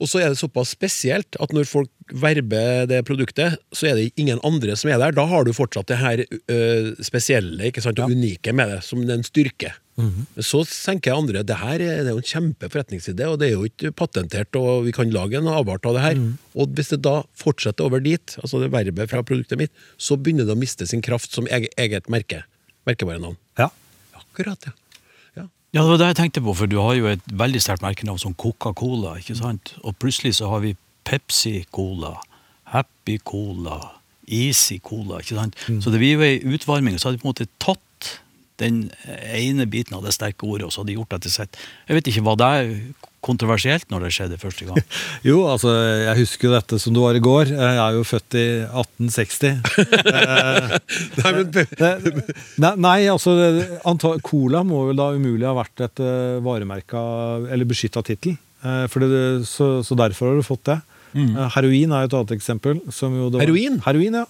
[0.00, 4.14] Og så er det såpass spesielt at når folk verber det produktet, så er det
[4.20, 5.12] ingen andre som er der.
[5.12, 6.58] Da har du fortsatt det her ø,
[7.04, 9.74] spesielle ikke sant, og unike med det, som en styrke.
[9.96, 13.48] Men så tenker jeg andre det her er, det er jo en kjempeforretningsidé, og det
[13.48, 16.22] er jo ikke patentert, og vi kan lage en avart av det her.
[16.58, 20.48] Og hvis det da fortsetter over dit, altså det verbet fra produktet mitt, så begynner
[20.48, 22.42] det å miste sin kraft som eget, eget merke.
[22.88, 23.38] Merkevarenavn.
[23.58, 23.70] ja.
[24.18, 24.72] Akkurat, ja.
[25.38, 25.46] ja.
[25.72, 28.18] Ja, det var det jeg tenkte på, for du har jo et veldig sterkt merkenavn
[28.18, 29.76] som Coca-Cola, ikke sant?
[29.86, 30.74] Og plutselig så har vi
[31.06, 32.16] Pepsi-Cola,
[32.74, 33.78] Happy Cola,
[34.26, 35.58] Easy Cola, ikke sant?
[35.84, 37.83] Så det blir jo ei utvarming, så har de på en måte tatt
[38.62, 38.84] den
[39.34, 41.58] ene biten av det sterke ordet, og så hadde de gjort det til sitt.
[41.88, 42.52] Jeg vet ikke, var det
[43.24, 44.80] kontroversielt når det skjedde første gang?
[45.28, 45.72] Jo, altså,
[46.04, 47.52] jeg husker jo dette som det var i går.
[47.54, 49.62] Jeg er jo født i 1860.
[51.24, 51.52] Nei, men
[52.60, 53.34] nei, nei, altså
[53.88, 57.00] anta, Cola må vel da umulig ha vært et uh, varemerka
[57.48, 58.36] eller beskytta tittel.
[58.64, 58.84] Eh,
[59.44, 60.80] så, så derfor har du fått det.
[61.14, 61.36] Mm.
[61.54, 62.80] heroin er jo et annet eksempel.
[62.92, 63.76] Som jo det var- Heroin?
[63.86, 64.24] Heroin, ja.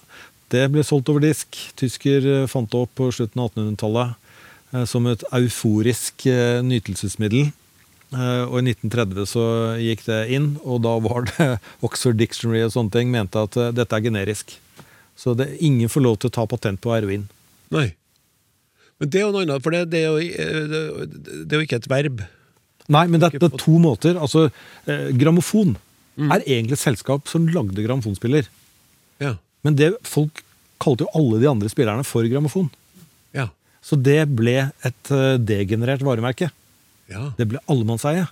[0.53, 1.57] Det ble solgt over disk.
[1.79, 4.15] Tysker eh, fant det opp på slutten av 1800-tallet
[4.73, 7.53] eh, som et euforisk eh, nytelsesmiddel.
[8.15, 9.43] Og i 1930 så
[9.81, 11.47] gikk det inn, og da var det
[11.85, 14.53] Oxford Dictionary og sånne ting mente at dette er generisk.
[15.19, 17.25] Så det, ingen får lov til å ta patent på heroin.
[17.73, 17.89] Nei.
[19.01, 21.81] Men det er jo noe annet, for det, det, er, jo, det, er jo ikke
[21.81, 22.23] et verb.
[22.93, 24.19] Nei, men det, det er to måter.
[24.21, 24.47] Altså,
[24.87, 25.75] eh, Grammofon
[26.15, 28.47] er egentlig et selskap som lagde grammofonspiller.
[29.23, 29.35] Ja.
[29.65, 30.43] Men det, folk
[30.81, 32.69] kalte jo alle de andre spillerne for grammofon.
[33.35, 33.49] Ja.
[33.85, 36.51] Så det ble et eh, degenerert varemerke.
[37.11, 37.31] ja.
[37.37, 38.27] Det ble allemannseie.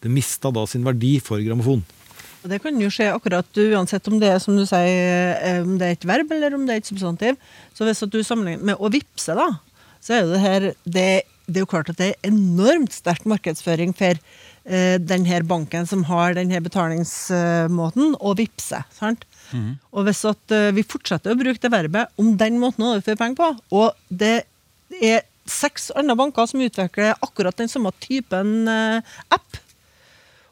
[0.00, 1.82] Det mista da sin verdi for grammofon.
[2.40, 5.88] Det kan jo skje akkurat uansett om det er som du sier, eh, om det
[5.88, 7.36] er et verb eller om det er et substantiv.
[7.76, 9.50] Så hvis at du sammenligner med å vippse, da,
[10.00, 11.08] så er jo det her det,
[11.50, 14.22] det er jo klart at det er enormt sterk markedsføring for
[14.64, 18.82] eh, den her banken som har den her betalingsmåten, å vippse.
[18.96, 19.26] sant?
[19.90, 23.18] Og hvis at eh, vi fortsetter å bruke det verbet om den måten å overføre
[23.20, 24.36] penger på, og det
[25.00, 29.58] er seks andre banker som utvikler akkurat den samme typen eh, app,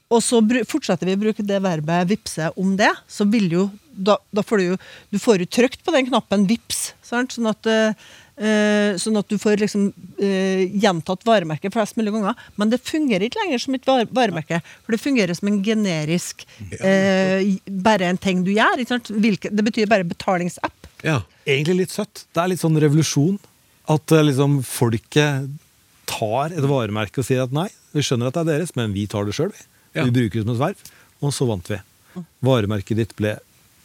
[0.08, 3.66] og så fortsetter vi å bruke det verbet vippse om det, så vil jo
[3.98, 4.76] da, da får du jo
[5.10, 7.32] Du får jo trykt på den knappen vips, sant?
[7.34, 7.96] Sånn at eh,
[8.38, 9.88] eh, Sånn at du får liksom
[10.22, 12.38] eh, gjentatt varemerket flest mulig ganger.
[12.54, 16.46] Men det fungerer ikke lenger som et var varemerke, for det fungerer som en generisk
[16.78, 17.56] eh,
[17.88, 18.78] Bare en ting du gjør.
[18.78, 19.10] Ikke sant?
[19.10, 20.92] Hvilke, det betyr bare betalingsapp.
[21.02, 21.20] ja.
[21.48, 22.26] Egentlig litt søtt.
[22.36, 23.38] Det er litt sånn revolusjon.
[23.88, 25.48] At eh, liksom folket
[26.08, 27.66] tar et varemerke og sier at nei,
[27.96, 29.50] vi skjønner at det er deres, men vi tar det sjøl.
[29.50, 29.64] Vi.
[29.96, 30.04] Ja.
[30.04, 30.88] vi bruker det som et verv.
[31.24, 31.78] Og så vant vi.
[32.44, 33.36] Varemerket ditt ble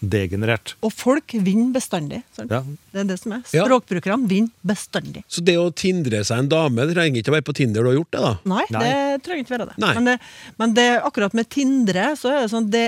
[0.03, 0.73] degenerert.
[0.83, 2.21] Og folk vinner bestandig.
[2.37, 2.61] Ja.
[2.91, 3.43] Det er det som er.
[3.55, 3.63] Ja.
[3.63, 5.23] Språkbrukerne vinner bestandig.
[5.31, 7.91] Så det å tindre seg en dame, det trenger ikke å være på Tinder du
[7.91, 8.33] har gjort det, da?
[8.53, 8.81] Nei, Nei.
[8.83, 9.77] det trenger ikke være det.
[9.83, 10.17] Men, det,
[10.59, 12.87] men det, akkurat med Tindre, så er det sånn det,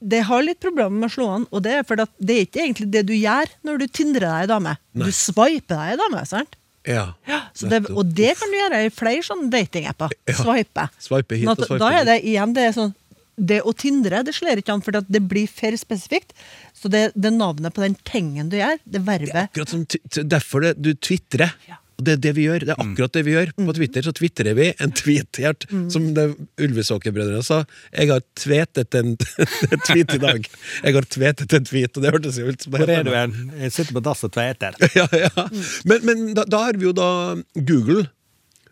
[0.00, 2.48] det har litt problemer med å slå an, og det er fordi at det er
[2.48, 4.76] ikke egentlig det du gjør når du tindrer deg ei dame.
[4.96, 5.10] Nei.
[5.10, 6.56] Du swiper deg ei dame, sant?
[6.88, 7.10] Ja.
[7.54, 10.14] Så det, og det kan du gjøre i flere sånne datingapper.
[10.30, 10.36] Ja.
[10.38, 10.86] Swipe.
[11.02, 12.94] Swipe hit og swipe da er det igjen det er sånn
[13.40, 16.34] det å tindre det slår ikke an, for det blir for spesifikt.
[16.76, 20.24] Så det, det navnet på den tingen du gjør, det verbet Akkurat som t- t-
[20.28, 21.54] Derfor det, du tvitrer.
[22.00, 22.64] Og det er det vi gjør.
[22.64, 23.50] Det er akkurat det vi gjør.
[23.58, 26.24] På Twitter så tvitrer vi en tweet-hjert, som det
[26.64, 27.58] Ulvesåker-brødrene sa.
[27.92, 29.10] Jeg har tvetet en,
[29.74, 30.46] en tweet i dag.
[30.80, 33.12] Jeg har tvetet en tweet, og det hørtes jo ut som det Hvor er du
[33.12, 33.34] hen?
[33.60, 34.78] Jeg sitter på dass og tveter.
[34.98, 35.44] ja, ja.
[35.90, 37.10] Men, men da, da har vi jo da
[37.58, 38.06] Google.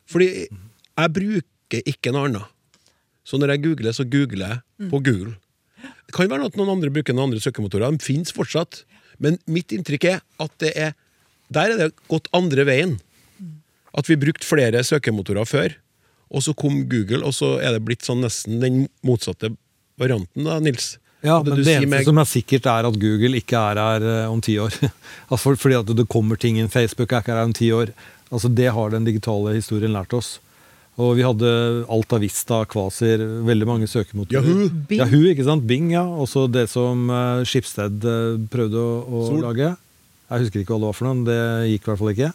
[0.09, 2.55] Fordi jeg bruker ikke noe annet.
[3.29, 5.35] Så når jeg googler, så googler jeg på Google.
[6.09, 7.93] Det kan være at noen andre bruker noen andre søkemotorer.
[7.93, 8.87] De fins fortsatt.
[9.21, 10.97] Men mitt inntrykk er at det er
[11.53, 12.99] der er det gått andre veien.
[13.97, 15.77] At vi brukte flere søkemotorer før,
[16.29, 19.55] og så kom Google, og så er det blitt sånn nesten den motsatte
[19.99, 20.97] varianten, da, Nils.
[21.25, 24.27] Ja, men det eneste meg- som er sikkert, er at Google ikke er her eh,
[24.31, 24.71] om ti år.
[25.31, 26.69] altså for, fordi at det kommer ting inn.
[26.71, 27.91] Facebook er ikke her om ti år.
[28.31, 30.37] Altså Det har den digitale historien lært oss.
[30.99, 31.49] Og vi hadde
[31.91, 34.43] Alta Vista, Kvasir, veldig mange søkemotorer.
[34.43, 34.69] Yahoo!
[34.91, 35.01] Bing.
[35.01, 35.67] Yahoo, ikke sant?
[35.67, 36.03] Bing, ja.
[36.05, 37.09] Også det som
[37.47, 39.73] Skipsted eh, prøvde å, å lage.
[40.29, 41.41] Jeg husker ikke hva det var for noe, det
[41.73, 42.31] gikk i hvert fall ikke.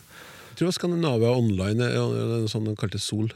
[0.53, 3.31] Jeg tror Skandinavia Online er sånn de kalte Sol.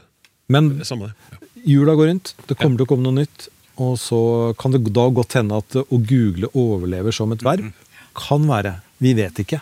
[0.46, 1.10] Men Samme.
[1.32, 1.38] Ja.
[1.66, 3.48] Jula går rundt, det kommer til å komme noe nytt.
[3.82, 4.20] Og så
[4.58, 7.72] kan det da godt hende at å google overlever som et verb.
[8.18, 8.76] Kan være.
[9.02, 9.58] Vi vet ikke.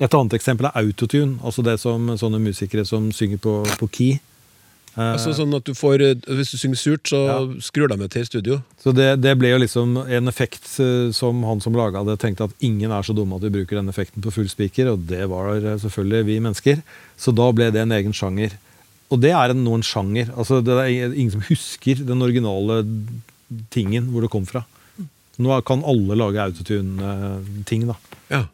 [0.00, 1.36] Et annet eksempel er autotune.
[1.44, 4.16] Altså det som sånne musikere som synger på, på key.
[4.96, 7.38] Altså sånn at du får, eh, Hvis du synger surt, så Ja.
[7.60, 8.62] skrur de til i studio.
[8.80, 12.44] Så det, det ble jo liksom en effekt eh, som han som laga det, tenkte
[12.48, 15.28] at ingen er så dumme at vi bruker den effekten på full spiker, og det
[15.28, 16.80] var eh, selvfølgelig vi mennesker.
[17.20, 18.56] Så da ble det en egen sjanger.
[19.12, 20.32] Og det er en, nå en sjanger.
[20.34, 22.80] Altså Det er ingen som husker den originale
[23.70, 24.64] tingen hvor det kom fra.
[25.38, 27.94] Nå kan alle lage autotune-ting, da.
[28.32, 28.46] Ja.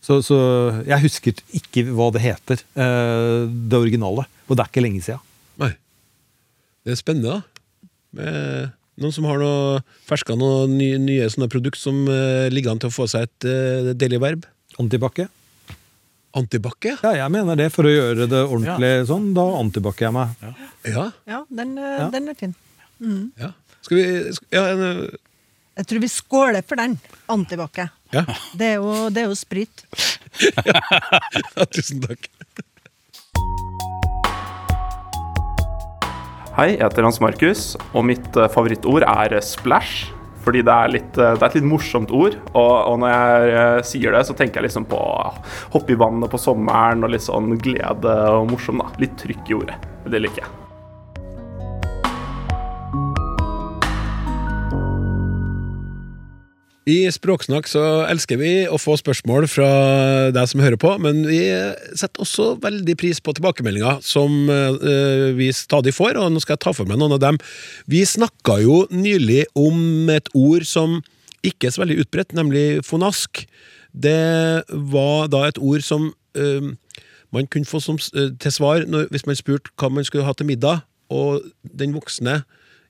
[0.00, 0.38] Så, så
[0.86, 4.24] jeg husker ikke hva det heter, det originale.
[4.48, 5.20] Og det er ikke lenge siden.
[5.58, 5.72] Nei.
[6.88, 7.88] Det er spennende, da.
[8.16, 12.80] Med noen som har noe ferska noen nye, nye sånne produkt som eh, ligger an
[12.80, 14.46] til å få seg et uh, deilig verb.
[14.80, 15.20] Antibac.
[16.38, 17.68] Antibac, Ja, jeg mener det.
[17.74, 20.34] For å gjøre det ordentlig sånn, da antibac jeg meg.
[20.88, 21.06] ja.
[21.28, 22.08] Ja, den, eh, Ja.
[22.16, 22.54] den er fin.
[23.38, 23.52] ja.
[23.84, 25.16] Skal vi sk- Ja, en, eh,
[25.78, 26.98] Jeg tror vi skåler for den.
[27.28, 27.76] Antibac.
[28.12, 28.24] ja.
[28.56, 29.84] Det er jo, det er jo sprit.
[31.56, 32.28] ja tusen takk.
[36.58, 37.60] Hei, jeg heter Hans Markus,
[37.94, 40.08] og mitt eh, favorittord er eh, splash.
[40.42, 43.12] Fordi det er, litt, eh, det er et litt morsomt ord, og, og når
[43.52, 45.30] jeg sier det, så tenker jeg liksom på å
[45.76, 48.90] hoppe i vannet på sommeren og litt sånn glede og morsom, da.
[48.98, 49.84] Litt trykk i ordet.
[50.10, 50.67] Det liker jeg.
[56.88, 59.68] I Språksnakk så elsker vi å få spørsmål fra
[60.32, 61.42] deg som hører på, men vi
[61.92, 66.62] setter også veldig pris på tilbakemeldinger som eh, vi stadig får, og nå skal jeg
[66.64, 67.40] ta for meg noen av dem.
[67.92, 71.00] Vi snakka jo nylig om et ord som
[71.44, 73.44] ikke er så veldig utbredt, nemlig fonask.
[73.92, 76.08] Det var da et ord som
[76.40, 76.70] uh,
[77.34, 80.32] man kunne få som, uh, til svar når, hvis man spurte hva man skulle ha
[80.36, 82.42] til middag, og den voksne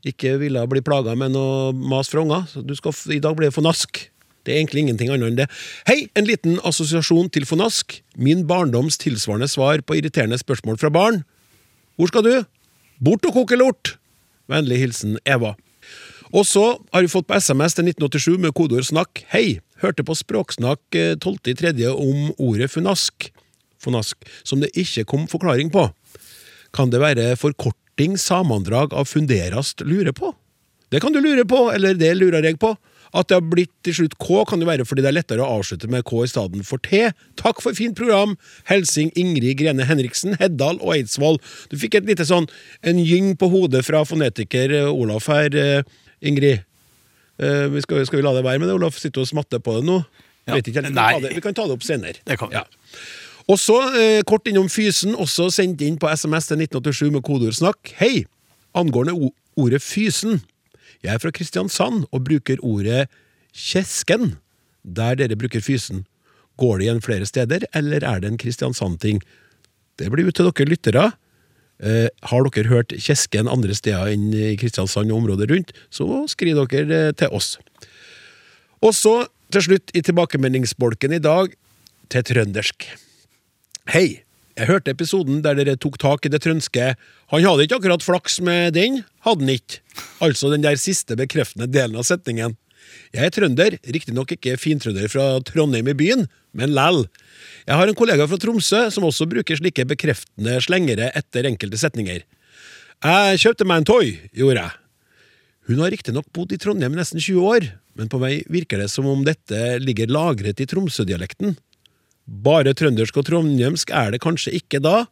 [0.07, 2.47] ikke ville bli plaga med noe mas fra unger.
[2.55, 4.05] I dag blir det fornask.
[4.47, 5.49] Det er egentlig ingenting annet enn det.
[5.89, 7.99] Hei, en liten assosiasjon til fornask.
[8.17, 11.23] Min barndoms tilsvarende svar på irriterende spørsmål fra barn.
[11.99, 12.35] Hvor skal du?
[13.03, 13.97] Bort og koke lort!
[14.49, 15.53] Vennlig hilsen Eva.
[16.33, 19.25] Og så har vi fått på SMS til 1987 med kodeord 'snakk'.
[19.33, 19.61] Hei!
[19.83, 21.87] Hørte på Språksnakk eh, 12.3.
[21.93, 23.31] om ordet funask.
[23.79, 25.87] Funask, som det ikke kom forklaring på.
[26.75, 27.37] Kan det være
[27.99, 30.35] forkorting sammendrag av funderast lurer på?
[30.91, 32.77] Det kan du lure på, eller det lurer jeg på.
[33.13, 35.59] At det har blitt til slutt K, kan jo være fordi det er lettere å
[35.59, 37.11] avslutte med K i stedet for T.
[37.37, 38.37] Takk for fint program!
[38.69, 41.41] Helsing Ingrid Grene Henriksen, Heddal og Eidsvoll.
[41.71, 42.49] Du fikk et lite sånn
[42.83, 45.83] en gyng på hodet fra fonetiker eh, Olaf her, eh,
[46.21, 46.65] Ingrid.
[47.41, 48.77] Eh, vi skal, skal vi la det være med det?
[48.77, 50.03] Olaf sitter og smatter på det nå.
[50.49, 52.21] Ja, vet ikke, vi, kan det, vi kan ta det opp senere.
[52.29, 52.61] Det kan vi.
[52.61, 52.69] Ja.
[53.49, 57.57] Og så, eh, kort innom Fysen, også sendt inn på SMS til 1987 med kodeord
[57.57, 57.95] 'snakk'.
[57.97, 58.27] Hei!
[58.75, 60.43] Angående ordet Fysen.
[61.03, 63.09] Jeg er fra Kristiansand og bruker ordet
[63.55, 64.37] kjesken
[64.85, 66.05] der dere bruker Fysen.
[66.59, 69.23] Går det igjen flere steder, eller er det en Kristiansand-ting?
[69.99, 71.13] Det blir ut til dere lyttere.
[71.81, 76.59] Eh, har dere hørt kjesken andre steder enn i Kristiansand og området rundt, så skriv
[76.67, 77.57] dere eh, til oss.
[78.83, 81.55] Og så, til slutt, i tilbakemeldingsbolken i dag,
[82.11, 83.08] til trøndersk.
[83.89, 84.19] Hei!
[84.59, 86.91] Jeg hørte episoden der dere tok tak i det trønske.
[87.33, 89.79] Han hadde ikke akkurat flaks med den, hadde han ikke.
[90.27, 92.59] Altså den der siste bekreftende delen av setningen.
[93.17, 97.07] Jeg er trønder, riktignok ikke fintrønder fra Trondheim i byen, men læll.
[97.65, 102.27] Jeg har en kollega fra Tromsø som også bruker slike bekreftende slengere etter enkelte setninger.
[102.99, 104.77] Jeg kjøpte meg en toy, gjorde jeg.
[105.71, 109.09] Hun har riktignok bodd i Trondheim nesten 20 år, men på meg virker det som
[109.09, 111.57] om dette ligger lagret i Tromsø-dialekten.
[112.29, 115.07] Bare trøndersk og trondhjemsk er det kanskje ikke da?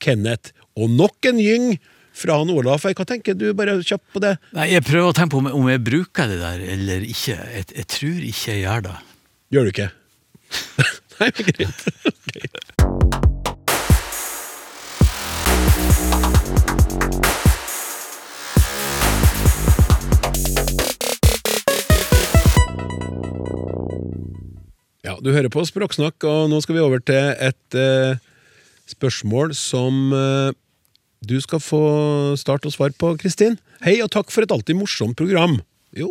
[0.00, 0.54] Kenneth.
[0.76, 1.68] Og nok en gyng
[2.16, 2.86] fra han Olaf.
[2.88, 4.36] Hva tenker du, bare kjapt på det?
[4.56, 7.36] Nei, Jeg prøver å tenke på om, jeg bruker det der eller ikke.
[7.36, 8.96] Jeg, jeg tror ikke jeg gjør det.
[9.52, 9.90] Gjør du ikke?
[11.20, 11.86] Nei, greit.
[25.24, 28.18] Du hører på Språksnakk, og nå skal vi over til et eh,
[28.90, 30.50] spørsmål som eh,
[31.26, 31.82] du skal få
[32.40, 33.56] start og svar på, Kristin.
[33.84, 35.58] Hei, og takk for et alltid morsomt program.
[35.96, 36.10] Jo,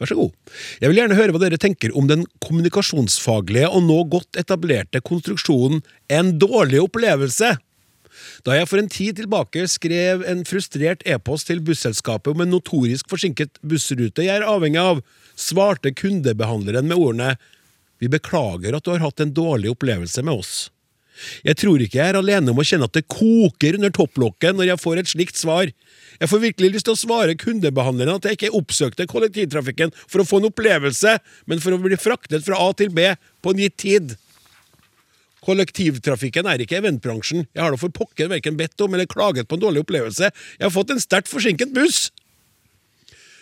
[0.00, 0.32] vær så god.
[0.80, 5.84] Jeg vil gjerne høre hva dere tenker om den kommunikasjonsfaglige og nå godt etablerte konstruksjonen
[6.12, 7.54] en dårlig opplevelse.
[8.44, 13.08] Da jeg for en tid tilbake skrev en frustrert e-post til busselskapet om en notorisk
[13.12, 15.00] forsinket bussrute jeg er avhengig av,
[15.38, 17.34] svarte kundebehandleren med ordene
[18.00, 20.68] Vi beklager at du har hatt en dårlig opplevelse med oss.
[21.44, 24.70] Jeg tror ikke jeg er alene om å kjenne at det koker under topplokket når
[24.70, 25.68] jeg får et slikt svar.
[26.20, 30.26] Jeg får virkelig lyst til å svare kundebehandleren at jeg ikke oppsøkte kollektivtrafikken for å
[30.28, 31.18] få en opplevelse,
[31.50, 33.12] men for å bli fraktet fra A til B
[33.44, 34.16] på en gitt tid.
[35.44, 37.46] Kollektivtrafikken er ikke eventbransjen.
[37.48, 40.32] Jeg har da for pokker verken bedt om eller klaget på en dårlig opplevelse.
[40.58, 42.08] Jeg har fått en sterkt forsinket buss.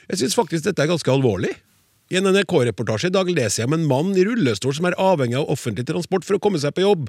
[0.09, 1.57] Jeg syns faktisk dette er ganske alvorlig.
[2.09, 5.37] I en NRK-reportasje i dag leser jeg om en mann i rullestol som er avhengig
[5.37, 7.05] av offentlig transport for å komme seg på jobb.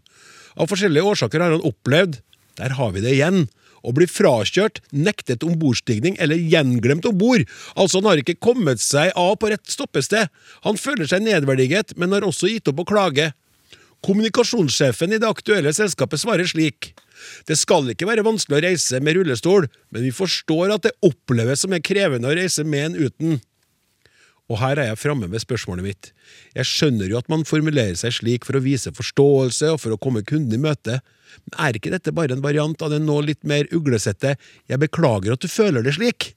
[0.59, 2.19] Av forskjellige årsaker har han opplevd,
[2.59, 3.45] der har vi det igjen,
[3.79, 7.45] å bli frakjørt, nektet ombordstigning eller gjenglemt om bord.
[7.79, 10.27] Altså, han har ikke kommet seg av på rett stoppested.
[10.67, 13.31] Han føler seg nedverdiget, men har også gitt opp å klage.
[14.03, 16.91] Kommunikasjonssjefen i det aktuelle selskapet svarer slik.
[17.47, 21.63] Det skal ikke være vanskelig å reise med rullestol, men vi forstår at det oppleves
[21.63, 23.39] som er krevende å reise med en uten.
[24.49, 26.09] Og her er jeg framme med spørsmålet mitt.
[26.57, 29.99] Jeg skjønner jo at man formulerer seg slik for å vise forståelse og for å
[30.01, 30.99] komme kunden i møte,
[31.45, 34.35] men er ikke dette bare en variant av den nå litt mer uglesette
[34.67, 36.33] 'jeg beklager at du føler det slik'?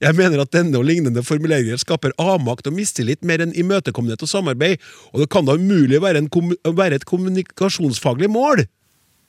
[0.00, 4.28] Jeg mener at denne og lignende formuleringer skaper avmakt og mistillit mer enn imøtekommenhet og
[4.28, 4.78] samarbeid,
[5.12, 6.28] og det kan da umulig være,
[6.64, 8.66] være et kommunikasjonsfaglig mål?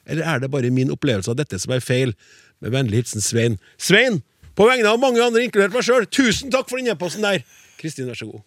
[0.06, 2.14] Eller er det bare min opplevelse av dette som er feil?
[2.62, 3.60] Med vennlig hilsen Svein.
[3.78, 4.22] Svein!
[4.56, 7.44] På vegne av mange andre, inkludert meg sjøl, tusen takk for den e-posten der!
[7.86, 8.44] Kristin, vær så god.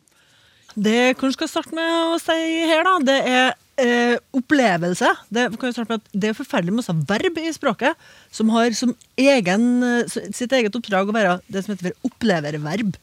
[0.78, 2.36] Det kan skal starte med å si
[2.68, 3.46] her, da, det er
[3.80, 5.10] eh, opplevelse.
[5.32, 7.98] Det, jeg det er forferdelig masse verb i språket
[8.34, 12.98] som har som egen, eh, sitt eget oppdrag å være det som heter oppleververb.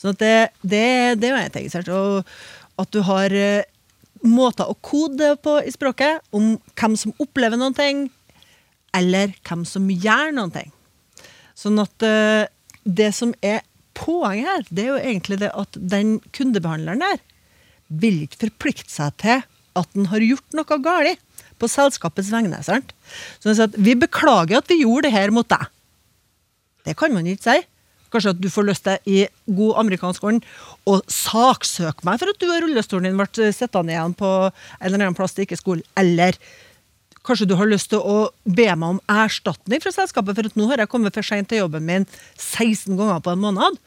[0.00, 0.86] Sånn at det, det,
[1.20, 1.90] det er jo sant?
[1.92, 3.68] Og at du har eh,
[4.26, 8.06] måter å kode det på i språket om hvem som opplever noen ting,
[8.96, 10.72] eller hvem som gjør noen ting.
[11.58, 12.48] Sånn at eh,
[12.84, 13.62] det som er
[14.00, 17.20] poenget her, det er jo egentlig det at den kundebehandleren der
[18.00, 19.42] vil ikke forplikte seg til
[19.78, 21.20] at den har gjort noe galt
[21.60, 22.62] på selskapets vegne.
[22.64, 22.94] sant?
[23.42, 25.68] Sånn at vi beklager at vi gjorde det her mot deg.
[26.86, 27.58] Det kan man ikke si.
[28.10, 29.18] Kanskje at du får lyst til i
[29.54, 30.46] god amerikansk ånd
[30.90, 35.04] å saksøke meg for at du og rullestolen din ble sittende igjen på en eller
[35.04, 35.86] annen plass det ikke skulle.
[36.00, 36.38] Eller
[37.26, 40.66] kanskje du har lyst til å be meg om erstatning fra selskapet for at nå
[40.72, 43.78] har jeg kommet for seint til jobben min 16 ganger på en måned.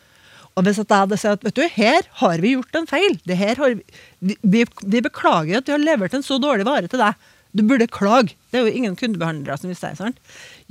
[0.54, 4.66] Og hvis jeg hadde sagt vet du, her har vi gjort en feil, vi, vi,
[4.66, 7.18] vi beklager at vi har levert en så dårlig vare til deg.
[7.54, 8.36] Du burde klage.
[8.50, 10.16] Det er jo ingen kundebehandlere som vil si sånn.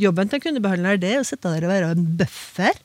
[0.02, 2.78] Jobben til en kundebehandler det er å sitte der og være en buffer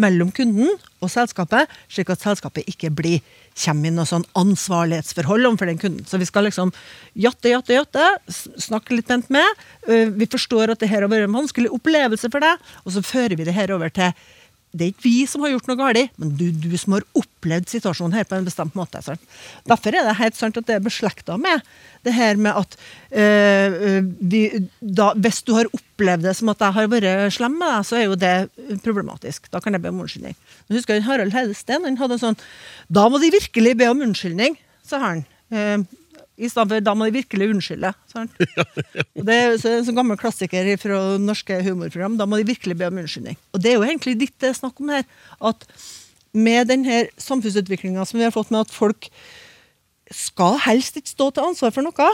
[0.00, 0.70] mellom kunden
[1.02, 3.18] og selskapet, slik at selskapet ikke blir,
[3.60, 6.06] kommer i noe sånn ansvarlighetsforhold overfor den kunden.
[6.08, 6.72] Så vi skal liksom
[7.12, 9.58] jatte, jatte, jatte, snakke litt pent med.
[9.88, 13.04] Øh, Vi forstår at det her har vært en vanskelig opplevelse for deg, og så
[13.04, 14.14] fører vi det her over til
[14.72, 17.68] det er ikke vi som har gjort noe galt, men du, du som har opplevd
[17.68, 19.02] situasjonen her på en bestemt måte.
[19.04, 19.20] Sånn.
[19.68, 21.60] Derfor er det helt sant at det er beslekta med
[22.06, 22.76] det her med at
[23.12, 24.42] øh, øh, vi,
[24.80, 27.98] da, hvis du har opplevd det som at jeg har vært slem med deg, så
[27.98, 28.34] er jo det
[28.86, 29.52] problematisk.
[29.52, 30.38] Da kan jeg be om unnskyldning.
[30.66, 32.40] Jeg husker jeg Harald Heidesteen han hadde en sånn
[32.92, 34.56] Da må de virkelig be om unnskyldning,
[34.88, 35.26] sa han.
[35.52, 35.84] Eh,
[36.38, 37.92] I stedet for 'da må de virkelig unnskylde'.
[39.26, 42.16] Det er en sånn gammel klassiker fra norske humorprogram.
[42.16, 43.36] Da må de virkelig be om unnskyldning.
[43.52, 45.04] Og det er jo egentlig ditt det er snakk om her.
[45.40, 45.66] At
[46.32, 49.10] med denne samfunnsutviklinga som vi har fått med at folk
[50.12, 52.12] skal helst ikke stå til ansvar for noe,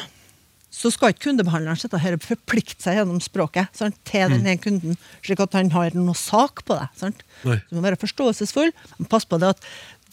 [0.68, 4.98] så skal ikke kundebehandleren sitte her og forplikte seg gjennom språket sant, til denne kunden,
[5.24, 6.88] slik at han har noe sak på det.
[7.00, 7.22] Sant?
[7.42, 8.74] Du må være forståelsesfull,
[9.08, 9.64] pass på det at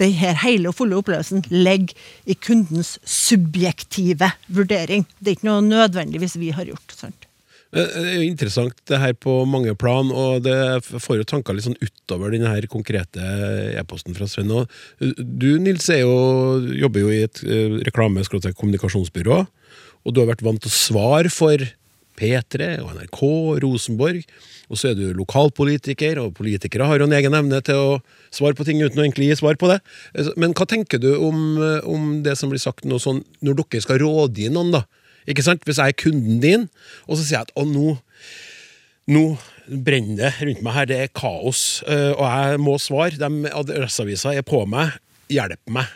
[0.01, 5.05] den her hele og fulle opplevelsen ligger i kundens subjektive vurdering.
[5.19, 6.95] Det er ikke noe nødvendigvis vi har gjort.
[6.95, 7.27] Sant?
[7.75, 11.55] Eh, Det er jo interessant det her på mange plan, og det får jo tanker
[11.55, 13.23] litt sånn utover den her konkrete
[13.79, 14.53] e-posten fra Sven.
[14.99, 17.41] Du, Nils, jo, jobber jo i et
[17.87, 19.47] reklame- og kommunikasjonsbyrå,
[20.05, 21.57] og du har vært vant til å svare for
[22.20, 23.22] P3 og NRK,
[23.63, 24.22] Rosenborg,
[24.70, 27.97] og så er du lokalpolitiker, og politikere har jo en egen evne til å
[28.34, 29.80] svare på ting uten å egentlig gi svar på det.
[30.39, 33.84] Men hva tenker du om, eh, om det som blir sagt nå sånn, når dere
[33.84, 34.86] skal rådgi noen, da?
[35.28, 35.66] Ikke sant?
[35.66, 36.70] Hvis jeg er kunden din,
[37.07, 37.97] og så sier jeg at å, nå,
[39.09, 39.26] nå
[39.66, 43.18] brenner det rundt meg her, det er kaos, eh, og jeg må svare.
[43.18, 44.97] De Adresseavisa er på meg,
[45.34, 45.89] hjelp meg.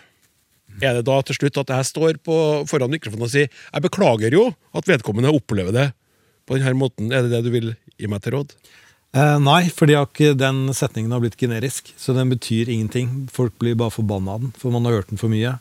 [0.79, 2.35] Er det da til slutt at jeg står på,
[2.69, 4.45] foran mikrofonen og sier jeg beklager jo
[4.77, 5.89] at vedkommende opplever det
[6.49, 7.13] på denne måten?
[7.13, 8.55] Er det det du vil gi meg til råd?
[9.17, 9.95] Eh, nei, fordi
[10.37, 11.93] den setningen har blitt generisk.
[11.97, 13.29] Så den betyr ingenting.
[13.33, 15.55] Folk blir bare forbanna av den, for man har hørt den for mye.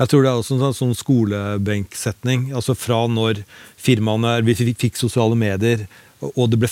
[0.00, 2.50] Jeg tror det er også en sånn skolebenksetning.
[2.56, 3.44] Altså fra når
[3.80, 5.86] firmaene Vi fikk, sosiale medier,
[6.20, 6.68] og- det ble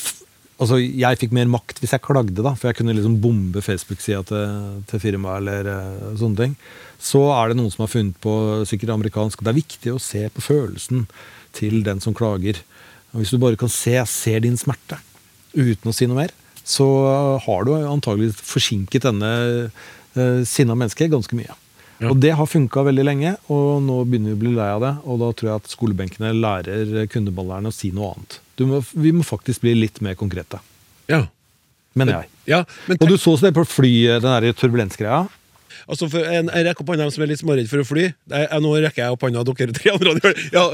[0.61, 4.21] Altså, jeg fikk mer makt hvis jeg klagde, da, for jeg kunne liksom bombe Facebook-sida
[4.29, 6.57] til, til firmaet eller uh, sånne ting.
[7.01, 8.35] Så er det noen som har funnet på
[8.69, 11.07] sikkert amerikansk Det er viktig å se på følelsen
[11.57, 12.61] til den som klager.
[13.13, 15.01] Og hvis du bare kan se, ser din smerte
[15.55, 16.35] uten å si noe mer,
[16.67, 16.87] så
[17.43, 19.33] har du antagelig forsinket denne
[20.15, 21.57] uh, sinna mennesket ganske mye.
[22.09, 24.93] Og det har funka veldig lenge, og nå begynner vi å bli lei av det.
[25.05, 28.39] Og da tror jeg at skolebenkene lærer kundebehandlerne å si noe annet.
[28.57, 30.63] Du må, vi må faktisk bli litt mer konkrete,
[31.11, 31.27] Ja.
[31.95, 32.31] mener jeg.
[32.47, 35.27] ja men Og du så det på flyet, den turbulensgreia.
[35.87, 38.07] Altså for en, jeg rekker opp hånda dem som er litt småredd for å fly.
[38.11, 40.35] Jeg, jeg, nå rekker jeg opp hånda dere tre andre.
[40.57, 40.65] Ja,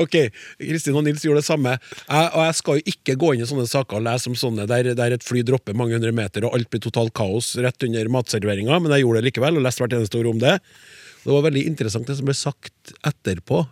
[0.00, 0.16] ok,
[0.58, 1.76] Kristin og Nils gjorde det samme.
[1.76, 4.66] Jeg, og jeg skal jo ikke gå inn i sånne saker og lese om sånne
[4.70, 8.10] der, der et fly dropper mange hundre meter og alt blir totalt kaos rett under
[8.16, 10.58] matserveringa, men jeg gjorde det likevel og leste hvert eneste ord om det.
[11.24, 13.64] Det var veldig interessant det som ble sagt etterpå.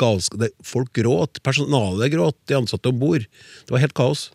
[0.00, 3.26] Galsk, det, folk gråt, personalet gråt, de ansatte om bord.
[3.66, 4.28] Det var helt kaos.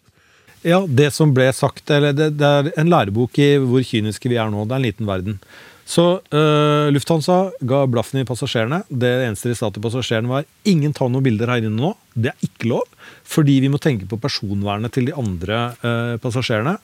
[0.64, 4.39] Ja, det som ble sagt, eller det, det er en lærebok i hvor kyniske vi
[4.39, 4.64] er nå.
[4.64, 5.39] Det er en liten verden.
[5.84, 8.80] Så øh, Lufthansa ga blaffen i passasjerene.
[8.88, 11.91] Det eneste de sa til passasjerene var ingen ta noen bilder her inne nå.
[12.16, 12.88] Det er ikke lov,
[13.28, 16.78] fordi vi må tenke på personvernet til de andre øh, passasjerene.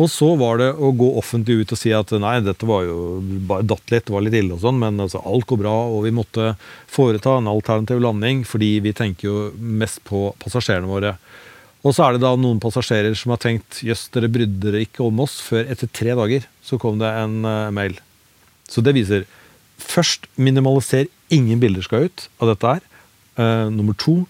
[0.00, 3.20] Og så var det å gå offentlig ut og si at nei, dette var jo
[3.48, 6.06] bare datt litt, det var litt ille og sånn, men altså, alt går bra, og
[6.08, 6.54] vi måtte
[6.92, 11.16] foreta en alternativ landing fordi vi tenker jo mest på passasjerene våre.
[11.84, 15.04] Og så er det da noen passasjerer som har tenkt jøss, dere brydde dere ikke
[15.04, 16.46] om oss før etter tre dager.
[16.64, 17.98] Så kom det en uh, mail.
[18.66, 19.26] Så det viser
[19.82, 22.86] først minimaliser ingen bilder skal ut av dette her.
[23.36, 24.22] Uh, nummer to,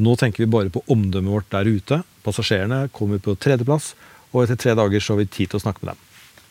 [0.00, 2.02] nå tenker vi bare på omdømmet vårt der ute.
[2.26, 3.94] Passasjerene kommer på tredjeplass,
[4.30, 6.06] og etter tre dager så har vi tid til å snakke med dem.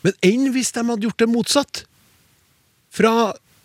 [0.08, 1.84] Men enn hvis de hadde gjort det motsatt?
[2.96, 3.14] Fra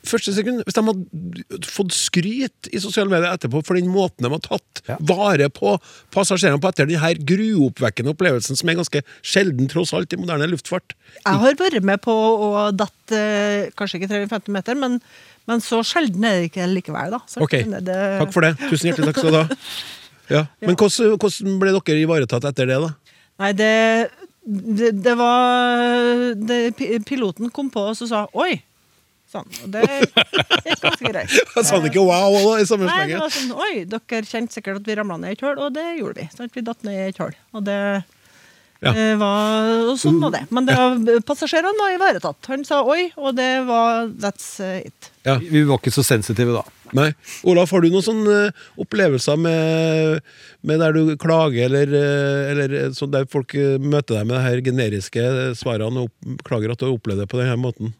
[0.06, 0.62] første sekund.
[0.66, 4.82] Hvis de hadde fått skryt i sosiale medier etterpå for den måten de har tatt
[4.88, 4.96] Ja.
[5.00, 5.76] vare på
[6.14, 10.92] passasjerene på etter denne gruoppvekkende opplevelsen, som er ganske sjelden tross alt i moderne luftfart.
[11.24, 15.00] Jeg har vært med på å datt eh, kanskje ikke 350 meter, men,
[15.48, 17.20] men så sjelden er det ikke likevel, da.
[17.28, 18.54] Så Ok, det- takk for det.
[18.68, 19.48] Tusen hjertelig takk skal du ha.
[20.32, 20.46] Ja.
[20.64, 22.94] Men hvordan, hvordan ble dere ivaretatt etter det, da?
[23.42, 24.08] Nei, det,
[24.46, 26.60] det, det var det,
[27.04, 28.62] Piloten kom på og sa 'oi'.
[29.34, 29.48] Sånn.
[29.66, 31.32] Og det gikk ganske greit.
[31.56, 33.22] Han sa han ikke wow da, i samme Nei, det slengen?
[33.24, 35.88] var sånn, Oi, dere kjente sikkert at vi ramla ned i et hull, og det
[35.98, 36.28] gjorde vi.
[36.36, 36.54] Sant?
[36.54, 37.34] Vi datt ned i et hull.
[37.58, 37.78] Og det
[38.84, 38.90] Ja.
[38.92, 40.42] eh, var og sånn var det.
[40.52, 42.46] Men det var, passasjerene var ivaretatt.
[42.52, 45.10] Han sa oi, og det var that's eh, it.
[45.24, 45.38] Ja.
[45.40, 46.62] Vi var ikke så sensitive da.
[46.94, 47.08] Nei.
[47.48, 50.20] Olaf, har du noen sånne eh, opplevelser med,
[50.68, 51.96] med der du klager, eller,
[52.52, 55.24] eller sånn der folk møter deg med de her generiske
[55.58, 57.94] svarene og klager at du har opplevd det på denne måten?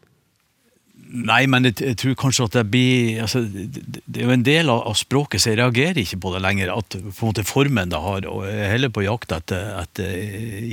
[1.15, 4.45] Nei, men jeg, jeg tror kanskje at det blir altså, det, det er jo en
[4.45, 6.73] del av, av språket, så jeg reagerer ikke på det lenger.
[6.75, 10.13] At på en måte formen det har, og jeg er heller på jakt etter, etter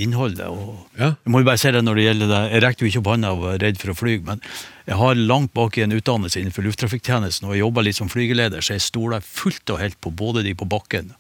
[0.03, 0.49] innholdet.
[0.51, 1.15] Og, Ja.
[1.15, 2.43] Jeg må jo bare si det når det gjelder det.
[2.53, 4.43] Jeg rekte jo ikke opp hånda og var redd for å fly, men
[4.91, 8.65] jeg har langt bak i en utdannelse innenfor lufttrafikktjenesten, og jeg jobber litt som flygeleder,
[8.65, 11.15] så jeg stoler fullt og helt på både de på bakken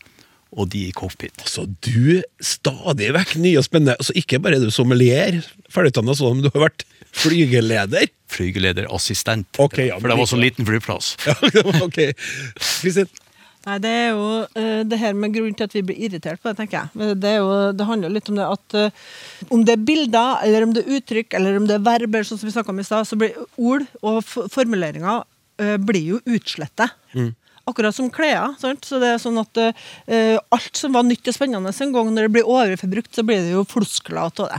[0.53, 1.45] og de i cockpit.
[1.49, 5.39] Så du stadig vekk nye og spennende Altså Ikke bare er du sommelier,
[5.73, 8.09] ferdigutdanna sånn, men du har vært flygeleder.
[8.33, 9.59] Flygelederassistent.
[9.61, 11.17] Okay, ja, for det var så liten flyplass.
[11.27, 11.35] Ja,
[11.85, 12.01] ok.
[12.81, 13.11] Kristin?
[13.63, 14.23] Nei, det er jo
[14.59, 17.13] eh, det her med grunnen til at vi blir irritert på det, tenker jeg.
[17.23, 19.05] Det, er jo, det handler jo litt om det at eh,
[19.55, 22.41] om det er bilder, eller om det er uttrykk, eller om det er verber, sånn
[22.41, 25.23] som vi snakka om i stad, så blir ord og formuleringer
[25.63, 26.97] eh, blir jo utslettet.
[27.71, 28.57] Akkurat som klær.
[28.59, 28.83] sant?
[28.89, 32.27] Så det er sånn at eh, alt som var nytt og spennende en gang, når
[32.27, 34.59] det blir overforbrukt, så blir det jo floskler av det.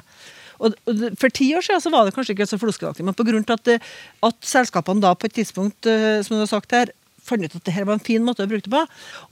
[0.63, 3.53] Og, og For ti år siden så var det kanskje ikke så floskelaktig, men til
[3.53, 3.81] at, det-
[4.23, 6.91] at selskapene da på et tidspunkt, eh, som du har sagt her,
[7.23, 8.81] fant ut at det her var en fin måte å bruke det på.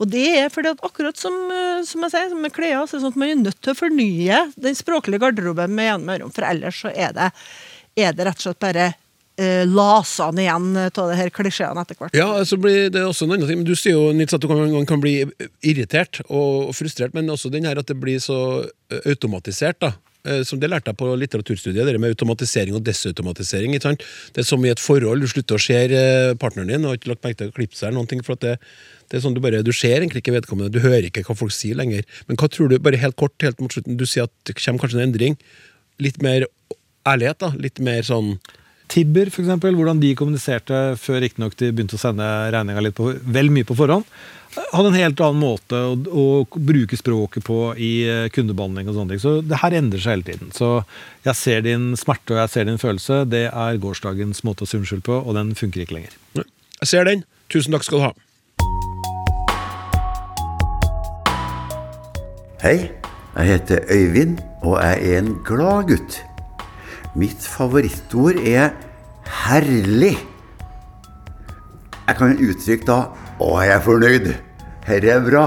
[0.00, 2.96] Og det er fordi at akkurat som, eh, som jeg sier, som med klær, så
[2.96, 6.06] er det sånn at man er nødt til å fornye den språklige garderoben med jevne
[6.08, 7.30] mellomrom, for ellers så er det,
[8.00, 8.86] er det rett og slett bare
[9.40, 12.16] eh, lasene igjen av det her klisjeene etter hvert.
[12.16, 13.60] Ja, så blir det også en annen ting.
[13.60, 15.18] Men Du sier jo Nils, at du kan, kan bli
[15.64, 18.38] irritert og frustrert, men også den her at det blir så
[19.04, 19.80] automatisert.
[19.84, 19.92] da.
[20.24, 23.74] Eh, Som Det lærte jeg på litteraturstudiet, det med automatisering og desautomatisering.
[23.74, 27.00] Det er som i et forhold, du slutter å se eh, partneren din og har
[27.00, 27.92] ikke lagt merke til å klippe seg.
[27.92, 28.58] noen ting, for det,
[29.10, 31.50] det er sånn Du bare, du ser egentlig ikke vedkommende, du hører ikke hva folk
[31.50, 32.06] sier lenger.
[32.28, 34.84] Men hva tror du, bare helt kort, helt mot slutten, du sier at det kommer
[34.84, 35.38] kanskje en endring.
[35.98, 36.46] Litt mer
[37.02, 37.50] ærlighet, da.
[37.58, 38.36] Litt mer sånn
[38.92, 43.08] Tibber, for eksempel, hvordan de kommuniserte før riktignok de begynte å sende regninga litt på,
[43.24, 44.04] vel mye på forhånd,
[44.52, 46.24] hadde en helt annen måte å, å
[46.60, 49.22] bruke språket på i eh, kundebehandling og sånne ting.
[49.22, 50.50] Så det her endrer seg hele tiden.
[50.52, 50.68] Så
[51.24, 53.22] jeg ser din smerte og jeg ser din følelse.
[53.32, 56.18] Det er gårsdagens måte å si unnskyld på, og den funker ikke lenger.
[56.36, 57.24] Jeg ser den.
[57.52, 58.12] Tusen takk skal du ha.
[62.60, 62.76] Hei,
[63.38, 66.20] jeg heter Øyvind, og jeg er en glad gutt.
[67.12, 68.70] Mitt favorittord er
[69.44, 70.14] herlig.
[72.08, 74.30] Jeg kan uttrykke da 'Å, jeg er fornøyd'.
[74.88, 75.46] Herre er bra.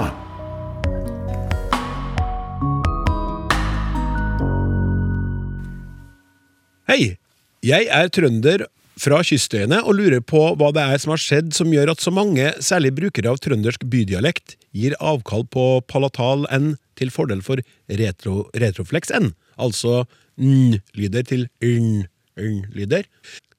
[6.85, 7.17] Hei!
[7.65, 8.67] Jeg er trønder
[9.01, 12.13] fra kystøyene og lurer på hva det er som har skjedd som gjør at så
[12.13, 18.45] mange, særlig brukere av trøndersk bydialekt, gir avkall på palatal n til fordel for retro,
[18.55, 20.03] retroflex n, altså
[20.37, 23.05] n-lyder til n-n-lyder.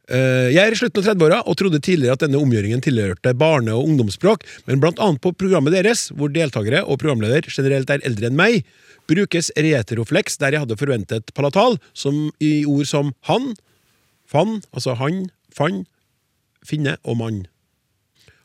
[0.07, 3.74] Eh, Jeg er i slutten av 30-åra og trodde tidligere at denne omgjøringen tilhørte barne-
[3.74, 8.30] og ungdomsspråk, men blant annet på programmet deres, hvor deltakere og programleder generelt er eldre
[8.30, 8.62] enn meg,
[9.11, 13.55] brukes retroflex der jeg hadde forventet palatal, som i ord som han,
[14.30, 15.87] fan, altså han, fann,
[16.66, 17.47] finne og mann.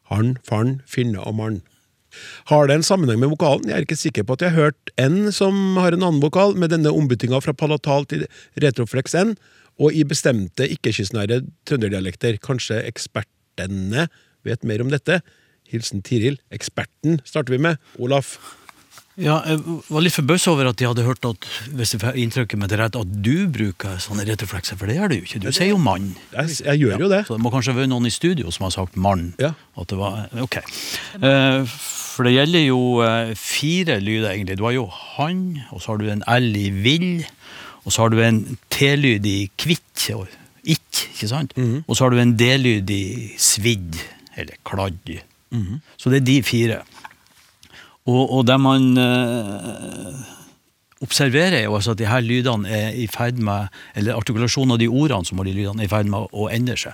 [0.10, 1.62] Han, fan, finne og mann.
[2.51, 3.70] Har det en sammenheng med vokalen?
[3.70, 6.55] Jeg er ikke sikker på at jeg har hørt N som har en annen vokal,
[6.59, 8.28] med denne ombyttinga fra palatal til
[8.62, 9.36] retroflex N,
[9.82, 12.38] og i bestemte ikke-kystnære trønderdialekter.
[12.43, 14.07] Kanskje ekspertene
[14.47, 15.22] vet mer om dette?
[15.72, 16.38] Hilsen Tiril.
[16.53, 17.80] Eksperten starter vi med.
[18.01, 18.36] Olaf.
[19.22, 21.45] Ja, jeg var litt forbausa over at de hadde hørt at
[21.78, 25.15] hvis jeg inntrykket med det rett, at du bruker sånne retroflekser, for det gjør du
[25.19, 25.41] jo ikke.
[25.43, 26.11] Du sier jo mann.
[26.34, 27.19] Jeg, jeg gjør jo det.
[27.28, 29.28] Så det må kanskje være noen i studio som har sagt mann.
[29.41, 29.51] Ja.
[29.78, 30.57] At det var, ok.
[31.22, 31.76] Eh,
[32.11, 34.57] For det gjelder jo eh, fire lyder, egentlig.
[34.59, 37.24] Du har jo han, og så har du en L i vill,
[37.86, 38.41] og så har du en
[38.74, 40.28] T-lyd i kvitt, og
[40.65, 41.53] ikk, ikke sant?
[41.88, 43.03] Og så har du en D-lyd i
[43.41, 43.95] svidd,
[44.36, 45.13] eller kladd.
[45.99, 46.82] Så det er de fire.
[48.10, 50.22] Og, og det man eh,
[51.06, 54.82] observerer, er jo altså at de her lydene er i ferd med, eller artikulasjonen av
[54.82, 56.93] de ordene som har de lydene, er i ferd med å endre seg.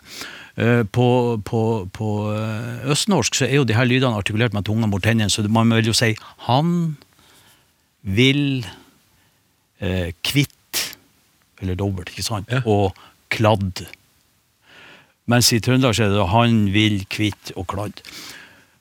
[0.59, 1.07] Eh, På,
[1.45, 1.61] på,
[1.95, 5.45] på eh, østnorsk så er jo de her lydene artikulert med tunga mot tennene, så
[5.47, 6.13] man vil jo si
[6.47, 6.97] han,
[8.07, 8.65] vil,
[9.83, 10.83] eh, kvitt,
[11.61, 12.51] eller dobbelt, ikke sant?
[12.51, 12.63] Ja.
[12.67, 12.95] Og
[13.33, 13.85] kladd.
[15.27, 17.99] Mens i Trøndelag så er det han, vil, kvitt og kladd.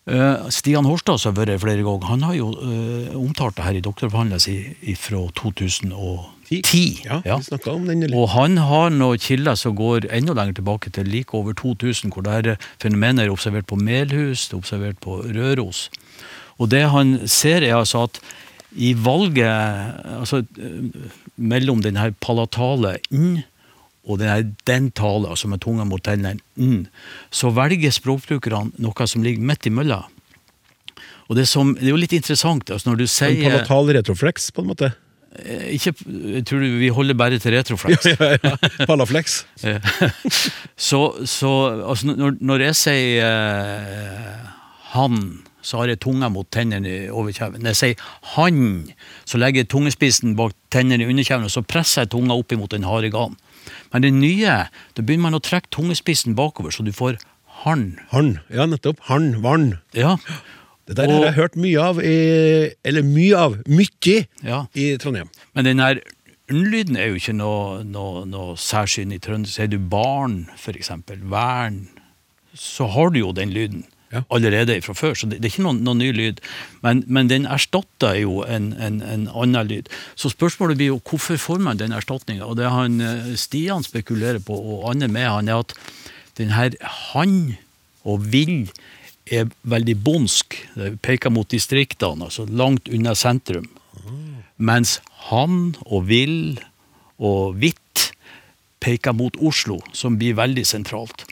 [0.07, 3.65] Eh, Stian Horstad, som har vært her flere ganger, han har jo eh, omtalt det
[3.67, 6.83] her i doktorbehandlelsen fra 2010.
[7.09, 8.07] Ja, vi snakket om den.
[8.15, 12.23] Og han har noen kilder som går enda lenger tilbake til like over 2000, hvor
[12.23, 15.89] det her fenomenet er observert på Melhus, det er observert på Røros.
[16.63, 18.23] Og det han ser, er altså at
[18.77, 19.51] i valget
[20.21, 23.43] altså, eh, mellom denne palatale n
[24.07, 26.87] og den her dentale, altså med tunga mot tennene, mm,
[27.35, 30.07] så velger språkbrukerne noe som ligger midt imellom.
[31.27, 34.53] Og det, som, det er jo litt interessant altså når du En sier palatal retroflex,
[34.55, 34.93] på en måte.
[35.43, 35.93] eh, ikke,
[36.37, 38.07] Jeg tror vi holder bare til retroflex.
[38.13, 38.87] Ja, ja, ja.
[38.87, 39.43] Palaflex.
[39.67, 39.81] Eh,
[40.77, 41.51] så, så
[41.83, 44.55] altså, når, når jeg sier uh,
[44.95, 47.59] han, så har jeg tunga mot tennene i overkjeven.
[47.65, 48.05] Når jeg sier
[48.37, 48.61] han,
[49.27, 52.77] så legger jeg tungespissen bak tennene i underkjeven, og så presser jeg tunga opp imot
[52.77, 53.35] den harde ganen.
[53.93, 54.57] Men det nye,
[54.97, 57.19] da begynner man å trekke tungespissen bakover, så du får
[57.65, 57.99] han.
[58.13, 58.39] Han.
[58.53, 59.01] Ja, nettopp.
[59.11, 59.43] Han.
[59.43, 59.79] Vann.
[59.97, 60.17] Ja,
[60.87, 64.67] Det der Og- har jeg hørt mye av, i, eller mye av, mye, ja.
[64.73, 65.29] i Trondheim.
[65.53, 65.99] Men den her
[66.49, 69.51] n-lyden er jo ikke noe, noe, noe særsyn i trønder.
[69.51, 71.89] Sier du barn, for eksempel, vern,
[72.55, 73.83] så har du jo den lyden
[74.13, 74.23] Ja.
[74.31, 76.43] allerede fra før, så det, det er ikke noen, noen ny lyd.
[76.85, 79.91] Men, men den erstatter jo en, en, en annen lyd.
[80.15, 82.47] Så spørsmålet blir jo hvorfor får man den erstatninga?
[82.47, 85.75] Og det han eh, Stian spekulerer på, og andre med han, er at
[86.39, 86.77] den her
[87.11, 87.57] han
[88.07, 88.71] og vil
[89.27, 90.55] er veldig bondsk.
[90.77, 93.67] Det peker mot distriktene, altså langt unna sentrum.
[94.57, 96.61] Mens han og vil
[97.19, 98.13] og hvitt
[98.81, 101.27] peker mot Oslo, som blir veldig sentralt.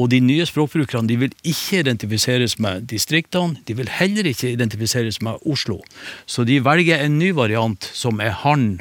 [0.00, 5.20] Og de nye språkbrukerne de vil ikke identifiseres med distriktene, de vil heller ikke identifiseres
[5.20, 5.82] med Oslo.
[6.24, 8.80] Så de velger en ny variant som er han.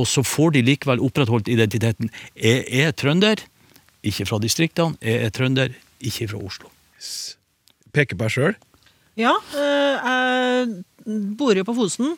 [0.00, 2.08] Og så får de likevel opprettholdt identiteten.
[2.32, 3.44] Jeg er trønder,
[4.00, 4.96] ikke fra distriktene.
[5.04, 6.72] Jeg er trønder, ikke fra Oslo.
[7.92, 8.58] Peker på deg sjøl.
[9.20, 12.14] Ja, eh, jeg bor jo på Fosen,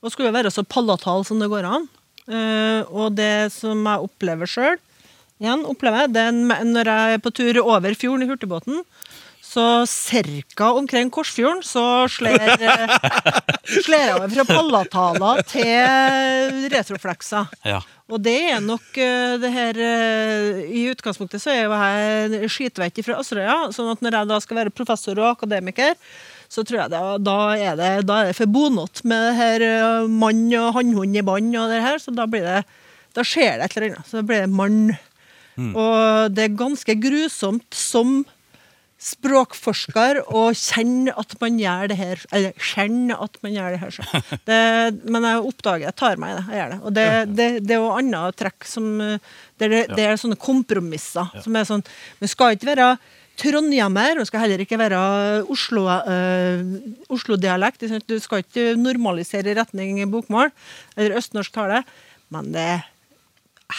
[0.00, 1.88] og skulle være så palatal som det går an.
[2.30, 4.80] Eh, og det som jeg opplever sjøl,
[5.40, 8.84] igjen opplever jeg, det er når jeg er på tur over fjorden i hurtigbåten,
[9.50, 12.92] så cirka omkring Korsfjorden så sler, eh,
[13.90, 17.48] jeg over fra palataler til retroflekser.
[17.66, 17.80] Ja.
[18.10, 23.02] Og det er nok eh, det her eh, I utgangspunktet så er jo jeg skitvett
[23.06, 25.98] fra Asterøya, sånn at når jeg da skal være professor og akademiker,
[26.50, 29.68] så tror jeg det, da, er det, da er det for bonot med det her
[30.10, 32.62] mann og hannhund i bånd og det her, så da blir det
[33.18, 34.06] Da skjer det et eller annet.
[34.06, 34.92] Så blir det mann.
[35.78, 38.20] Og det er ganske grusomt som
[39.00, 43.94] språkforsker å kjenne at man gjør det her Eller kjenne at man gjør det her.
[43.96, 44.26] sjøl.
[45.14, 46.44] Men jeg oppdager jeg tar meg i det.
[46.50, 46.80] Jeg gjør det.
[46.82, 51.32] Og det, det, det er jo andre trekk som Det er, det er sånne kompromisser
[51.40, 51.86] som er sånn
[52.20, 52.92] Vi skal ikke være
[53.40, 55.00] trondhjemmer, og skal heller ikke være
[55.48, 56.60] Oslo, eh,
[57.08, 57.86] Oslo-dialekt.
[57.86, 60.52] Øh, Oslo du skal ikke normalisere retning bokmål
[60.96, 61.80] eller østnorsk tale,
[62.34, 62.82] men det er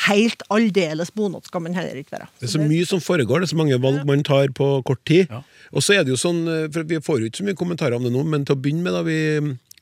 [0.08, 2.30] helt aldeles bonot skal man heller ikke være.
[2.40, 5.04] Det er så mye som foregår, det er så mange valg man tar på kort
[5.08, 5.32] tid.
[5.32, 5.42] Ja.
[5.72, 7.96] Og så er det jo sånn, eh, for Vi får jo ikke så mye kommentarer
[7.96, 9.20] om det nå, men til å begynne med, da vi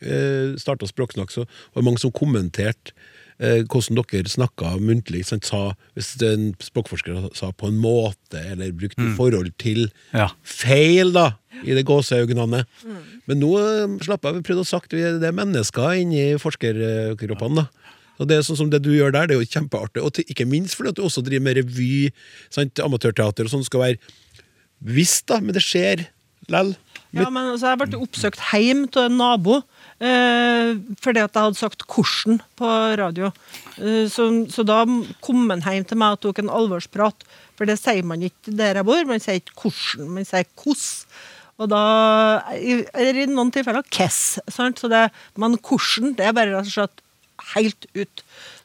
[0.02, 2.94] eh, starta Språksnakk, så var det mange som kommenterte
[3.40, 5.26] eh, hvordan dere snakka muntlig.
[5.28, 5.48] Sant?
[5.50, 9.16] Sa, hvis en språkforsker sa 'på en måte', eller brukte mm.
[9.16, 10.30] forhold til Ja.
[10.44, 11.34] feil, da,
[11.64, 12.66] i det gåseøynene.
[13.28, 17.56] Men nå eh, slapp av, vi prøvde å sagt vi det er mennesker inni forskerkroppene.
[17.56, 17.68] da.
[18.20, 20.04] Og det er sånn som det du gjør der, det er jo kjempeartig.
[20.04, 22.10] Og til, ikke minst fordi at du også driver med revy,
[22.54, 22.82] sant?
[22.84, 23.66] amatørteater og sånn.
[23.68, 24.16] skal være
[24.80, 26.08] visst, da, men det skjer
[26.52, 26.76] lell.
[27.16, 29.56] Ja, men altså, Jeg ble oppsøkt hjem av en nabo
[29.98, 33.32] eh, fordi at jeg hadde sagt 'korsen' på radio.
[33.82, 34.84] Eh, så, så da
[35.26, 37.26] kom han hjem til meg og tok en alvorsprat.
[37.58, 41.08] For det sier man ikke der jeg bor, man sier ikke 'korsen', man sier 'koss'.
[41.60, 41.82] Og da,
[42.56, 44.40] eller i noen tilfeller 'kess'.
[44.48, 44.80] Sant?
[44.80, 47.06] Så det, men 'korsen' det er bare rett og slett
[47.56, 48.24] helt ut.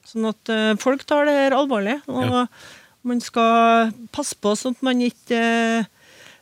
[0.08, 2.00] Sånn at eh, folk tar det her alvorlig.
[2.08, 2.46] Og Ja.
[3.04, 5.84] man skal passe på sånn at man ikke eh,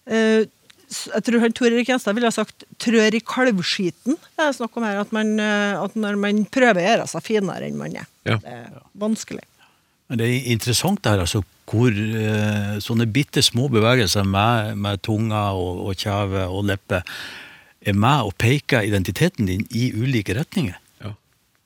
[0.07, 0.45] eh,
[0.93, 4.19] jeg tror han Tor Erik Gjenstad ville ha sagt 'trør i kalvskiten'.
[4.37, 7.23] Det er snakk om her at, man, eh, at når man prøver å gjøre seg
[7.25, 8.07] finere enn man er.
[8.29, 8.37] Ja.
[8.37, 9.47] Det er vanskelig.
[10.11, 15.01] Men det er interessant det her, altså, hvor eh, sånne bitte små bevegelser med, med
[15.01, 17.01] tunga og, og kjeve og leppe
[17.81, 20.77] er med og peker identiteten din i ulike retninger.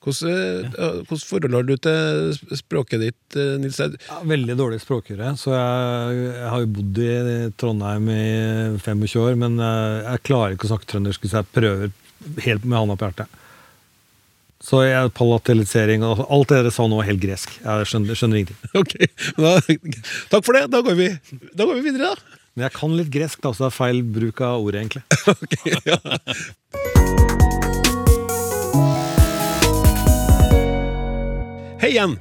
[0.03, 3.79] Hvordan, eh, hvordan forhold har du til språket ditt, eh, Nils?
[3.83, 5.33] Er- Ja, veldig dårlig språkøre.
[5.41, 10.55] Så jeg, jeg har jo bodd i Trondheim i 25 år, men eh, jeg klarer
[10.55, 11.91] ikke å snakke trøndersk hvis jeg prøver
[12.45, 13.27] helt med hånda på hjertet.
[14.67, 17.51] Så jeg, palatalisering og alt det dere sa nå, er helt gresk.
[17.61, 18.57] Jeg skjønner, skjønner ingenting.
[18.81, 18.95] Ok,
[19.37, 19.51] da,
[20.31, 20.63] Takk for det.
[20.73, 21.09] Da går vi,
[21.53, 22.39] da går vi videre, da.
[22.57, 25.03] Men jeg kan litt gresk, da, så det er feil bruk av ordet, egentlig.
[25.35, 27.26] Ok, ja.
[31.87, 32.17] Hei igjen!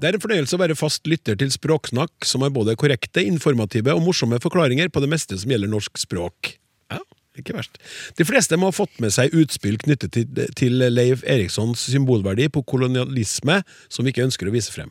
[0.00, 3.92] Det er en fornøyelse å være fast lytter til Språksnakk, som har både korrekte, informative
[3.92, 6.54] og morsomme forklaringer på det meste som gjelder norsk språk.
[6.88, 7.02] Ja,
[7.36, 7.76] ikke verst.
[8.16, 12.64] De fleste må ha fått med seg utspill knyttet til, til Leif Erikssons symbolverdi på
[12.72, 13.58] kolonialisme,
[13.92, 14.88] som vi ikke ønsker å vise frem.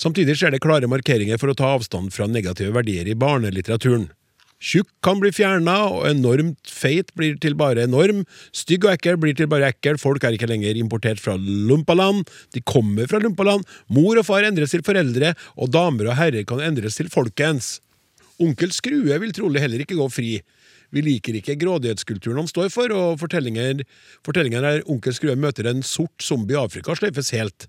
[0.00, 4.08] Samtidig skjer det klare markeringer for å ta avstand fra negative verdier i barnelitteraturen.
[4.56, 8.22] Tjukk kan bli fjerna, og enormt feit blir til bare enorm.
[8.56, 9.98] Stygg og ekkel blir til bare ekkel.
[10.00, 12.24] Folk er ikke lenger importert fra lumpaland.
[12.56, 13.66] De kommer fra lumpaland.
[13.92, 17.76] Mor og far endres til foreldre, og damer og herrer kan endres til folkens.
[18.40, 20.30] Onkel Skrue vil trolig heller ikke gå fri.
[20.94, 23.82] Vi liker ikke grådighetskulturen han står for, og fortellinger,
[24.24, 27.68] fortellinger der onkel Skrue møter en sort zombie i Afrika, sløyfes helt.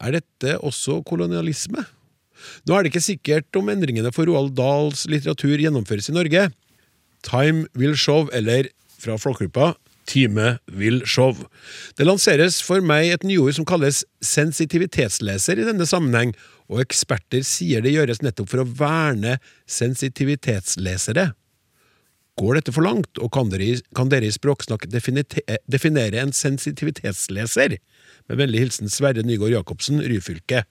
[0.00, 1.84] Er dette også kolonialisme?
[2.66, 6.48] Nå er det ikke sikkert om endringene for Roald Dahls litteratur gjennomføres i Norge.
[7.26, 8.70] Time will show, eller
[9.00, 9.74] fra Flåklypa
[10.10, 11.36] Time will show.
[11.94, 16.32] Det lanseres for meg et nyord som kalles sensitivitetsleser i denne sammenheng,
[16.70, 19.36] og eksperter sier det gjøres nettopp for å verne
[19.70, 21.30] sensitivitetslesere.
[22.40, 27.76] Går dette for langt, og kan dere, kan dere i Språksnakk definere en sensitivitetsleser?
[28.30, 30.64] Med vennlig hilsen Sverre Nygaard Jacobsen, Ryfylke.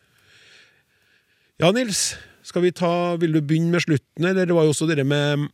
[1.59, 2.13] Ja, Nils,
[2.47, 5.49] skal vi ta, vil du begynne med slutten, eller det var jo også det med,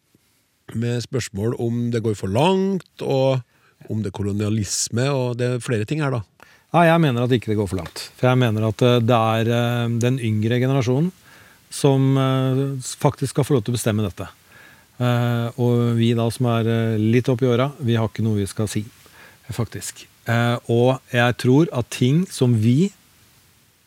[0.77, 3.41] med spørsmål om det går for langt, og
[3.89, 6.51] om det er kolonialisme, og det er flere ting her, da.
[6.75, 8.03] Ja, jeg mener at ikke det går for langt.
[8.19, 11.09] For jeg mener at eh, det er eh, den yngre generasjonen
[11.73, 12.61] som eh,
[13.01, 14.27] faktisk skal få lov til å bestemme dette.
[15.59, 16.69] Og vi da som er
[17.01, 18.85] litt oppi åra, vi har ikke noe vi skal si,
[19.51, 20.05] faktisk.
[20.71, 22.93] Og jeg tror at ting som vi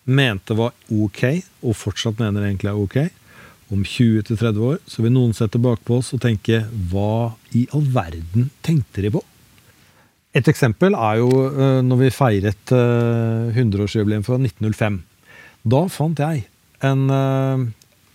[0.09, 1.23] mente var ok,
[1.63, 2.99] og fortsatt mener egentlig er ok,
[3.75, 7.85] om 20-30 år, så vil noen se tilbake på oss og tenke hva i all
[7.93, 9.21] verden tenkte de på?
[10.37, 15.01] Et eksempel er jo eh, når vi feiret eh, 100-årsjubileum fra 1905.
[15.69, 16.47] Da fant jeg
[16.85, 17.67] en eh,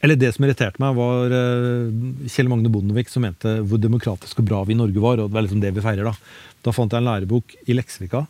[0.03, 4.49] Eller det som irriterte meg, var eh, Kjell Magne Bondevik som mente hvor demokratisk og
[4.49, 5.19] bra vi i Norge var.
[5.19, 6.15] og det var liksom det vi feirer Da
[6.63, 8.25] Da fant jeg en lærebok i Leksvika.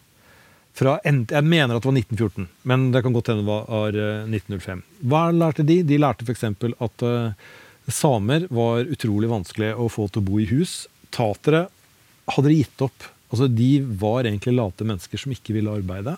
[0.74, 3.97] Fra, jeg mener at det var 1914, men det kan godt hende det var, var
[3.99, 4.82] eh, 1905.
[5.11, 5.84] Hva lærte de?
[5.86, 6.47] De lærte f.eks.
[6.49, 7.51] at eh,
[7.93, 10.88] samer var utrolig vanskelig å få til å bo i hus.
[11.13, 11.67] Tatere
[12.34, 13.05] hadde de gitt opp.
[13.30, 13.69] Altså, de
[14.01, 16.17] var egentlig late mennesker som ikke ville arbeide.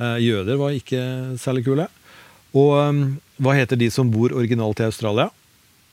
[0.00, 1.04] Eh, jøder var ikke
[1.42, 1.88] særlig kule.
[2.56, 2.72] Og
[3.44, 5.28] hva heter de som bor originalt i Australia?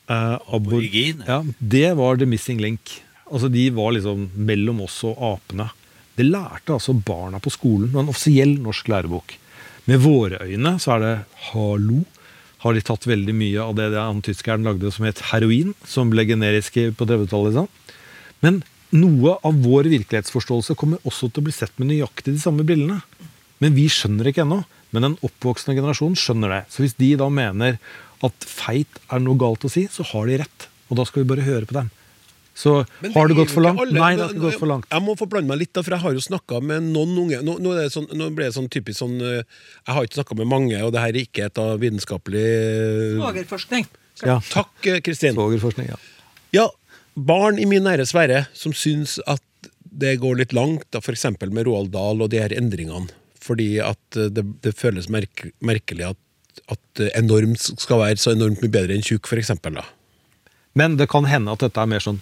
[0.08, 1.24] Aborigin.
[1.28, 3.02] Ja, det var the missing link.
[3.28, 5.68] Altså, de var liksom mellom oss og apene.
[6.18, 7.90] Det lærte altså barna på skolen.
[7.90, 9.38] Det var en offisiell norsk lærebok.
[9.90, 11.14] Med våre øyne så er det
[11.50, 12.04] hallo.
[12.64, 16.24] Har de tatt veldig mye av det han tyskeren lagde som het heroin, som ble
[16.30, 17.52] generisk på 30-tallet.
[17.52, 17.68] Liksom.
[18.46, 18.62] Men
[18.96, 23.02] noe av vår virkelighetsforståelse kommer også til å bli sett med nøyaktig de samme brillene.
[23.60, 24.62] Men vi skjønner ikke ennå.
[24.94, 26.62] Men den oppvoksende generasjonen skjønner det.
[26.70, 27.80] Så hvis de da mener
[28.24, 30.68] at feit er noe galt å si, så har de rett.
[30.92, 31.90] Og da skal vi bare høre på dem.
[32.54, 32.86] Så
[33.16, 33.80] har det gått for langt?
[33.82, 34.86] alle- Nei, det har ikke gått for langt.
[34.92, 37.56] Jeg må forblande meg litt, da, for jeg har jo snakka med noen unge Nå,
[37.60, 39.42] nå, er det sånn, nå ble det sånn typisk sånn eh,
[39.88, 42.46] Jeg har ikke snakka med mange, og det her er ikke et av vitenskapelig
[43.18, 43.88] Svogerforskning.
[44.24, 44.38] Ja.
[44.54, 45.34] Takk, eh, Kristin.
[45.34, 45.98] Svogerforskning, ja.
[46.54, 46.68] Ja,
[47.18, 49.42] barn i min nære sfære som syns at
[49.94, 51.26] det går litt langt, da f.eks.
[51.50, 53.10] med Roald Dahl og de her endringene.
[53.42, 56.22] Fordi at eh, det, det føles merk merkelig at,
[56.70, 59.52] at eh, enormt skal være så enormt mye bedre enn tjukk, f.eks.
[60.78, 62.22] Men det kan hende at dette er mer sånn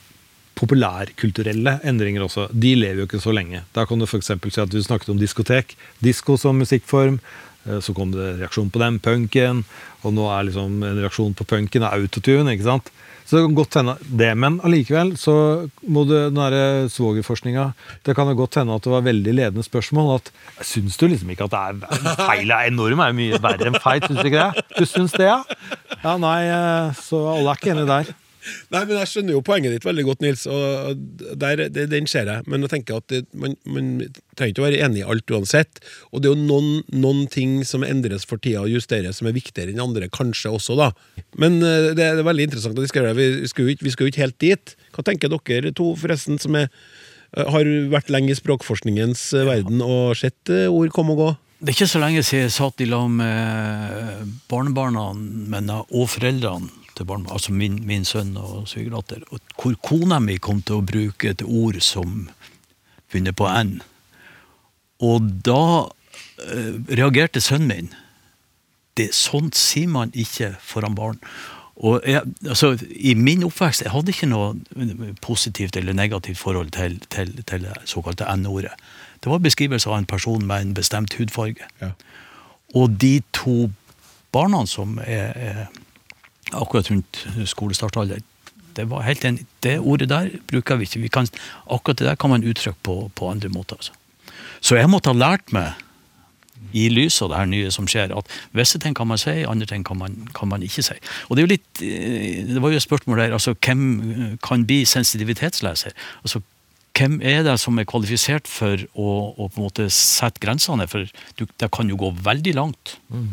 [0.61, 2.47] populærkulturelle endringer også.
[2.53, 3.63] De lever jo ikke så lenge.
[3.75, 4.31] Da kan du f.eks.
[4.31, 5.75] si at du snakket om diskotek.
[6.03, 7.19] Disko som musikkform.
[7.67, 9.63] eh, Så kom det reaksjon på den, punken.
[10.03, 12.51] Og nå er liksom en reaksjon på punken er autotune.
[12.53, 12.91] ikke sant?
[13.25, 17.67] Så det kan godt hende det, men allikevel så må du den derre svogerforskninga
[18.03, 20.15] Det kan jo godt hende at det var veldig ledende spørsmål.
[20.19, 20.31] at
[20.65, 21.61] Syns du liksom ikke at det
[22.09, 24.03] er feil er enorm, er mye verre enn feit?
[24.09, 24.65] Syns du ikke det?
[24.75, 25.37] Du syns det, ja?
[26.03, 28.11] Ja, nei, eh, så alle er ikke enige der.
[28.73, 31.01] Nei, men Jeg skjønner jo poenget ditt veldig godt, Nils, og
[31.39, 32.45] der, det, den ser jeg.
[32.49, 33.91] Men jeg tenker at det, man, man
[34.35, 35.81] trenger ikke å være enig i alt uansett.
[36.11, 39.37] Og det er jo noen, noen ting som endres for tida og justeres, som er
[39.37, 40.91] viktigere enn andre, kanskje også, da.
[41.41, 43.13] Men det, det er veldig interessant å diskutere.
[43.17, 44.75] Vi skal jo ikke, ikke helt dit.
[44.95, 46.67] Hva tenker dere to, forresten, som er,
[47.37, 51.31] eh, har vært lenge i språkforskningens eh, verden og sett eh, ord komme og gå?
[51.61, 55.11] Det er ikke så lenge siden jeg satt i lag med barnebarna
[55.93, 59.25] og foreldrene til barn, altså min, min sønn og svigerdatter,
[59.57, 62.29] hvor kona mi kom til å bruke et ord som
[63.11, 63.79] begynner på N.
[65.01, 65.63] Og da
[66.45, 67.91] eh, reagerte sønnen min.
[68.99, 71.19] Det, sånt sier man ikke foran barn.
[71.81, 76.99] Og jeg, altså, I min oppvekst jeg hadde ikke noe positivt eller negativt forhold til,
[77.09, 78.75] til, til det såkalte N-ordet.
[79.23, 81.65] Det var beskrivelse av en person med en bestemt hudfarge.
[81.81, 81.93] Ja.
[82.77, 83.71] Og de to
[84.31, 85.65] barna som er, er
[86.53, 88.21] akkurat rundt skolestartalder,
[88.75, 89.45] det var helt enig.
[89.63, 91.01] Det ordet der bruker vi ikke.
[91.03, 91.27] Vi kan,
[91.67, 93.75] akkurat det der kan man uttrykke på, på andre måter.
[93.75, 93.91] Altså.
[94.61, 95.73] Så jeg måtte ha lært meg,
[96.77, 99.67] i lys av det her nye som skjer, at visse ting kan man si, andre
[99.67, 100.95] ting kan man, kan man ikke si.
[101.27, 104.33] Og det er jo litt, eh, det var jo et spørsmål der, altså hvem eh,
[104.45, 105.95] kan bli sensitivitetsleser?
[106.23, 106.43] Altså
[106.97, 110.87] hvem er det som er kvalifisert for å, å på en måte sette grensene?
[110.91, 111.07] For
[111.39, 112.97] du, det kan jo gå veldig langt.
[113.09, 113.23] Så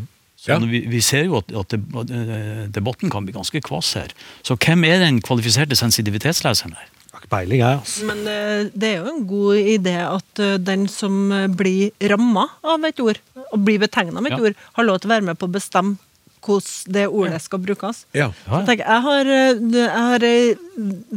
[0.49, 0.59] Ja.
[0.65, 4.15] vi, vi ser jo at, at eh, debatten kan bli ganske kvass her.
[4.47, 6.89] Så hvem er den kvalifiserte sensitivitetsleseren her?
[7.29, 8.05] Peiling, jeg, altså.
[8.09, 11.17] Men eh, det er jo en god idé at eh, den som
[11.59, 13.19] blir ramma av et ord,
[13.51, 14.45] og blir betegna med et Ja.
[14.51, 15.99] ord, har lov til å være med på å bestemme
[16.39, 18.05] hvordan det ordet skal brukes.
[18.15, 18.29] Ja.
[18.47, 19.31] Ja, Jeg, tenker, jeg har,
[19.75, 20.25] jeg har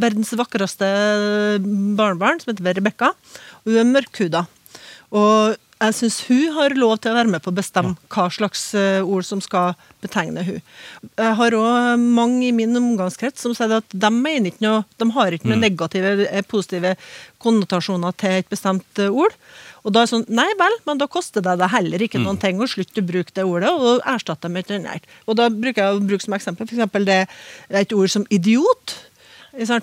[0.01, 0.87] verdens vakreste
[1.95, 3.11] barnebarn, som heter Rebekka.
[3.61, 4.41] Og hun er mørkhuda.
[5.13, 8.67] Og jeg syns hun har lov til å være med på å bestemme hva slags
[8.77, 9.73] eh, ord som skal
[10.03, 10.59] betegne hun.
[11.17, 15.09] Jeg har òg mange i min omgangskrets som sier at de mener ikke noe, de
[15.15, 16.93] har ikke noen negative, eh, positive
[17.41, 19.35] konnotasjoner til et bestemt eh, ord.
[19.81, 22.37] Og da er det sånn, nei vel, men da koster det deg heller ikke noen
[22.41, 25.07] ting å slutte å bruke det ordet, og erstatte det med et annet.
[25.25, 27.23] Og da bruker jeg å bruke som eksempel for eksempel det,
[27.81, 28.93] et ord som idiot.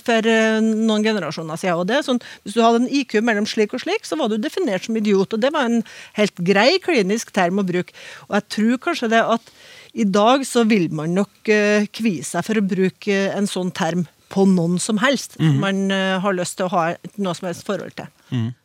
[0.02, 1.78] For eh, noen generasjoner siden.
[1.82, 4.38] Og det sånn, Hvis du hadde en IQ mellom slik og slik, så var du
[4.38, 5.32] definert som idiot.
[5.32, 5.82] Og det var en
[6.14, 7.92] helt grei klinisk term å bruke.
[8.28, 9.50] Og jeg tror kanskje det at
[9.94, 13.72] i dag så vil man nok uh, kvie seg for å bruke eh, en sånn
[13.72, 15.58] term på noen som helst Mhm.
[15.58, 18.06] man eh, har lyst til å ha noe som helst forhold til.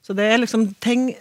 [0.03, 1.15] Så det er liksom ting?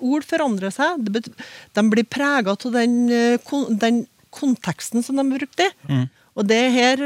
[0.00, 1.00] Ord forandrer seg.
[1.08, 3.38] De blir prega av den, eh,
[3.70, 5.70] den konteksten som de brukte.
[5.88, 6.08] brukt i.
[6.38, 7.00] Og det her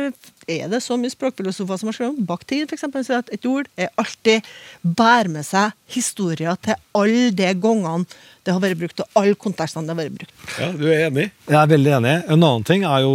[0.50, 2.26] er det så mye språkfilosofer som har skrevet om.
[2.28, 4.44] Bakhtin for eksempel, sier at et ord er alltid
[4.82, 8.04] bærer med seg historier til alle de gangene
[8.44, 10.36] det har vært brukt, og alle kontekstene det har vært brukt.
[10.58, 11.28] Ja, Du er enig?
[11.46, 12.14] Jeg er veldig enig.
[12.26, 13.12] En annen ting er jo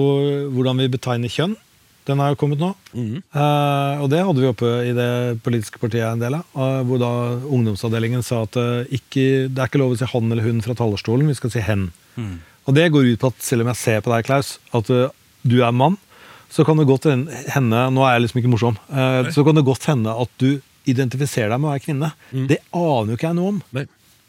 [0.56, 1.56] hvordan vi betegner kjønn.
[2.08, 2.70] Den er jo kommet nå.
[2.96, 5.10] Eh, og det hadde vi oppe i det
[5.44, 6.46] politiske partiet en del av.
[6.56, 7.12] eh, hvor da
[7.44, 10.74] ungdomsavdelingen sa at uh, ikke, det er ikke lov å si han eller hun fra
[10.80, 11.90] talerstolen, vi skal si hen.
[12.68, 15.10] Og det går ut på at selv om jeg ser på deg, Klaus, at uh,
[15.44, 16.00] du er mann,
[16.50, 18.78] så kan det godt hen- hende Nå er jeg liksom ikke morsom.
[18.90, 22.14] eh, så kan det godt hende at du identifiserer deg med å være kvinne.
[22.48, 23.62] Det aner jo ikke jeg noe om.
[23.76, 23.86] Nei.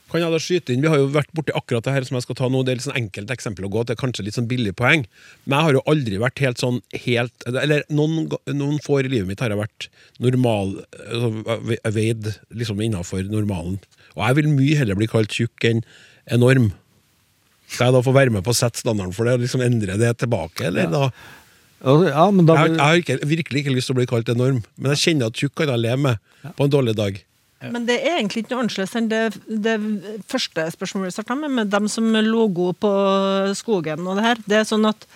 [0.09, 2.23] Kan jeg da skyte inn, Vi har jo vært borti akkurat det her som jeg
[2.25, 2.64] skal ta nå.
[2.64, 5.05] Det er litt sånn enkelt eksempel å gå til, kanskje litt sånn billig poeng.
[5.47, 9.29] Men jeg har jo aldri vært helt sånn helt Eller noen, noen få i livet
[9.29, 9.89] mitt har jeg vært
[10.19, 10.79] normal
[11.12, 11.31] altså,
[11.93, 13.79] Veid liksom innafor normalen.
[14.16, 15.85] Og jeg vil mye heller bli kalt tjukk enn
[16.33, 16.73] enorm.
[17.69, 19.99] Skal jeg da få være med på å sette standarden for det og liksom endre
[20.01, 21.11] det tilbake, eller da?
[21.85, 24.29] Ja, men da Jeg har, jeg har ikke, virkelig ikke lyst til å bli kalt
[24.33, 27.20] enorm, men jeg kjenner at tjukk kan jeg leve med på en dårlig dag.
[27.62, 29.20] Men det er egentlig ikke noe annerledes enn det,
[29.66, 29.76] det
[30.31, 32.91] første spørsmålet vi starta med, med dem som logo på
[33.59, 34.43] skogen og det her.
[34.47, 35.07] Det er sånn at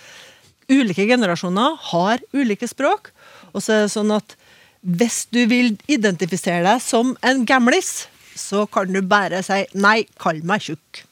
[0.72, 3.12] ulike generasjoner har ulike språk,
[3.52, 4.34] og så er det sånn at
[4.82, 10.42] hvis du vil identifisere deg som en gamlis, så kan du bare si 'nei, kall
[10.42, 11.04] meg tjukk'.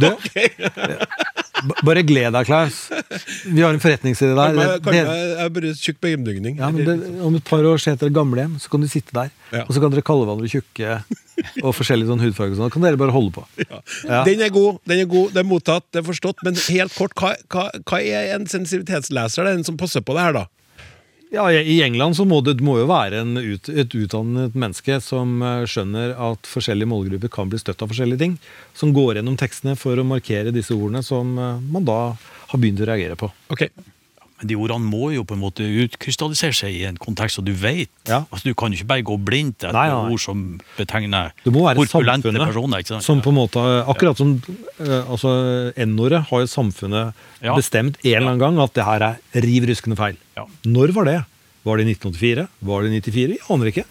[0.00, 0.16] B-
[1.84, 2.78] Bare gled deg, Klaus.
[3.46, 4.54] Vi har en forretningsidé der.
[4.54, 6.58] Kan jeg, kan jeg, er bare tjukk på hjemdygning.
[6.60, 9.30] ja, det, om et par år så heter det gamlehjem, så kan du sitte der.
[9.50, 9.64] Ja.
[9.64, 10.98] Og så kan dere kalle hverandre tjukke
[11.64, 12.58] og forskjellig sånn hudfarge.
[12.58, 12.72] Sånn.
[12.74, 13.46] kan dere bare holde på.
[13.64, 14.22] Ja.
[14.26, 16.42] Den er god, den er god, det er mottatt, det er forstått.
[16.46, 20.36] Men helt kort, hva, hva, hva er en sensitivitetsleser, den som passer på det her,
[20.42, 20.46] da?
[21.32, 25.64] Ja, I England så må det, må jo være ut, et utdannet menneske som eh,
[25.70, 28.36] skjønner at forskjellige målgrupper kan bli støtt av forskjellige ting.
[28.76, 32.84] Som går gjennom tekstene for å markere disse ordene som eh, man da har begynt
[32.84, 33.30] å reagere på.
[33.54, 33.66] Ok,
[34.40, 37.52] Men de ordene må jo på en måte utkrystallisere seg i en kontekst og du
[37.54, 37.90] vet.
[38.10, 38.24] Ja.
[38.34, 40.10] Altså, du kan jo ikke bare gå blindt etter Nei, nei.
[40.12, 40.40] ord som
[40.76, 42.82] betegner Det må være korpulente personer.
[42.82, 43.06] ikke sant?
[43.06, 43.62] som på en måte,
[43.94, 44.34] Akkurat som
[44.80, 45.34] eh, altså,
[45.86, 47.14] N-ordet har jo samfunnet
[47.44, 47.54] Ja.
[47.54, 50.16] bestemt en eller annen gang at det her er riv ruskende feil.
[50.36, 50.46] Ja.
[50.66, 51.18] Når var det?
[51.64, 52.48] Var det i 1984?
[52.60, 53.38] Var det i 94?
[53.38, 53.84] Jeg aner ikke.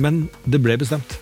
[0.00, 1.18] Men det ble bestemt.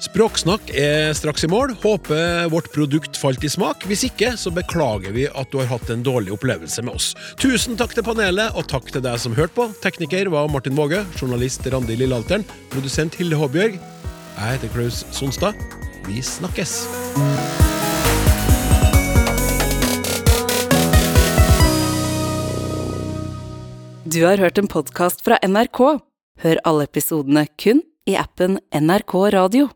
[0.00, 1.74] Språksnakk er straks i mål.
[1.82, 3.84] Håper vårt produkt falt i smak.
[3.84, 7.10] Hvis ikke, så beklager vi at du har hatt en dårlig opplevelse med oss.
[7.40, 9.68] Tusen takk til panelet, og takk til deg som hørte på.
[9.84, 13.76] Tekniker var Martin Våge, journalist Randi Lillealteren, produsent Hilde Håbjørg.
[13.76, 15.58] Jeg heter Klaus Sonstad.
[16.08, 16.78] Vi snakkes.
[24.10, 26.00] Du har hørt en podkast fra NRK.
[26.40, 29.70] Hør alle episodene kun i appen NRK Radio.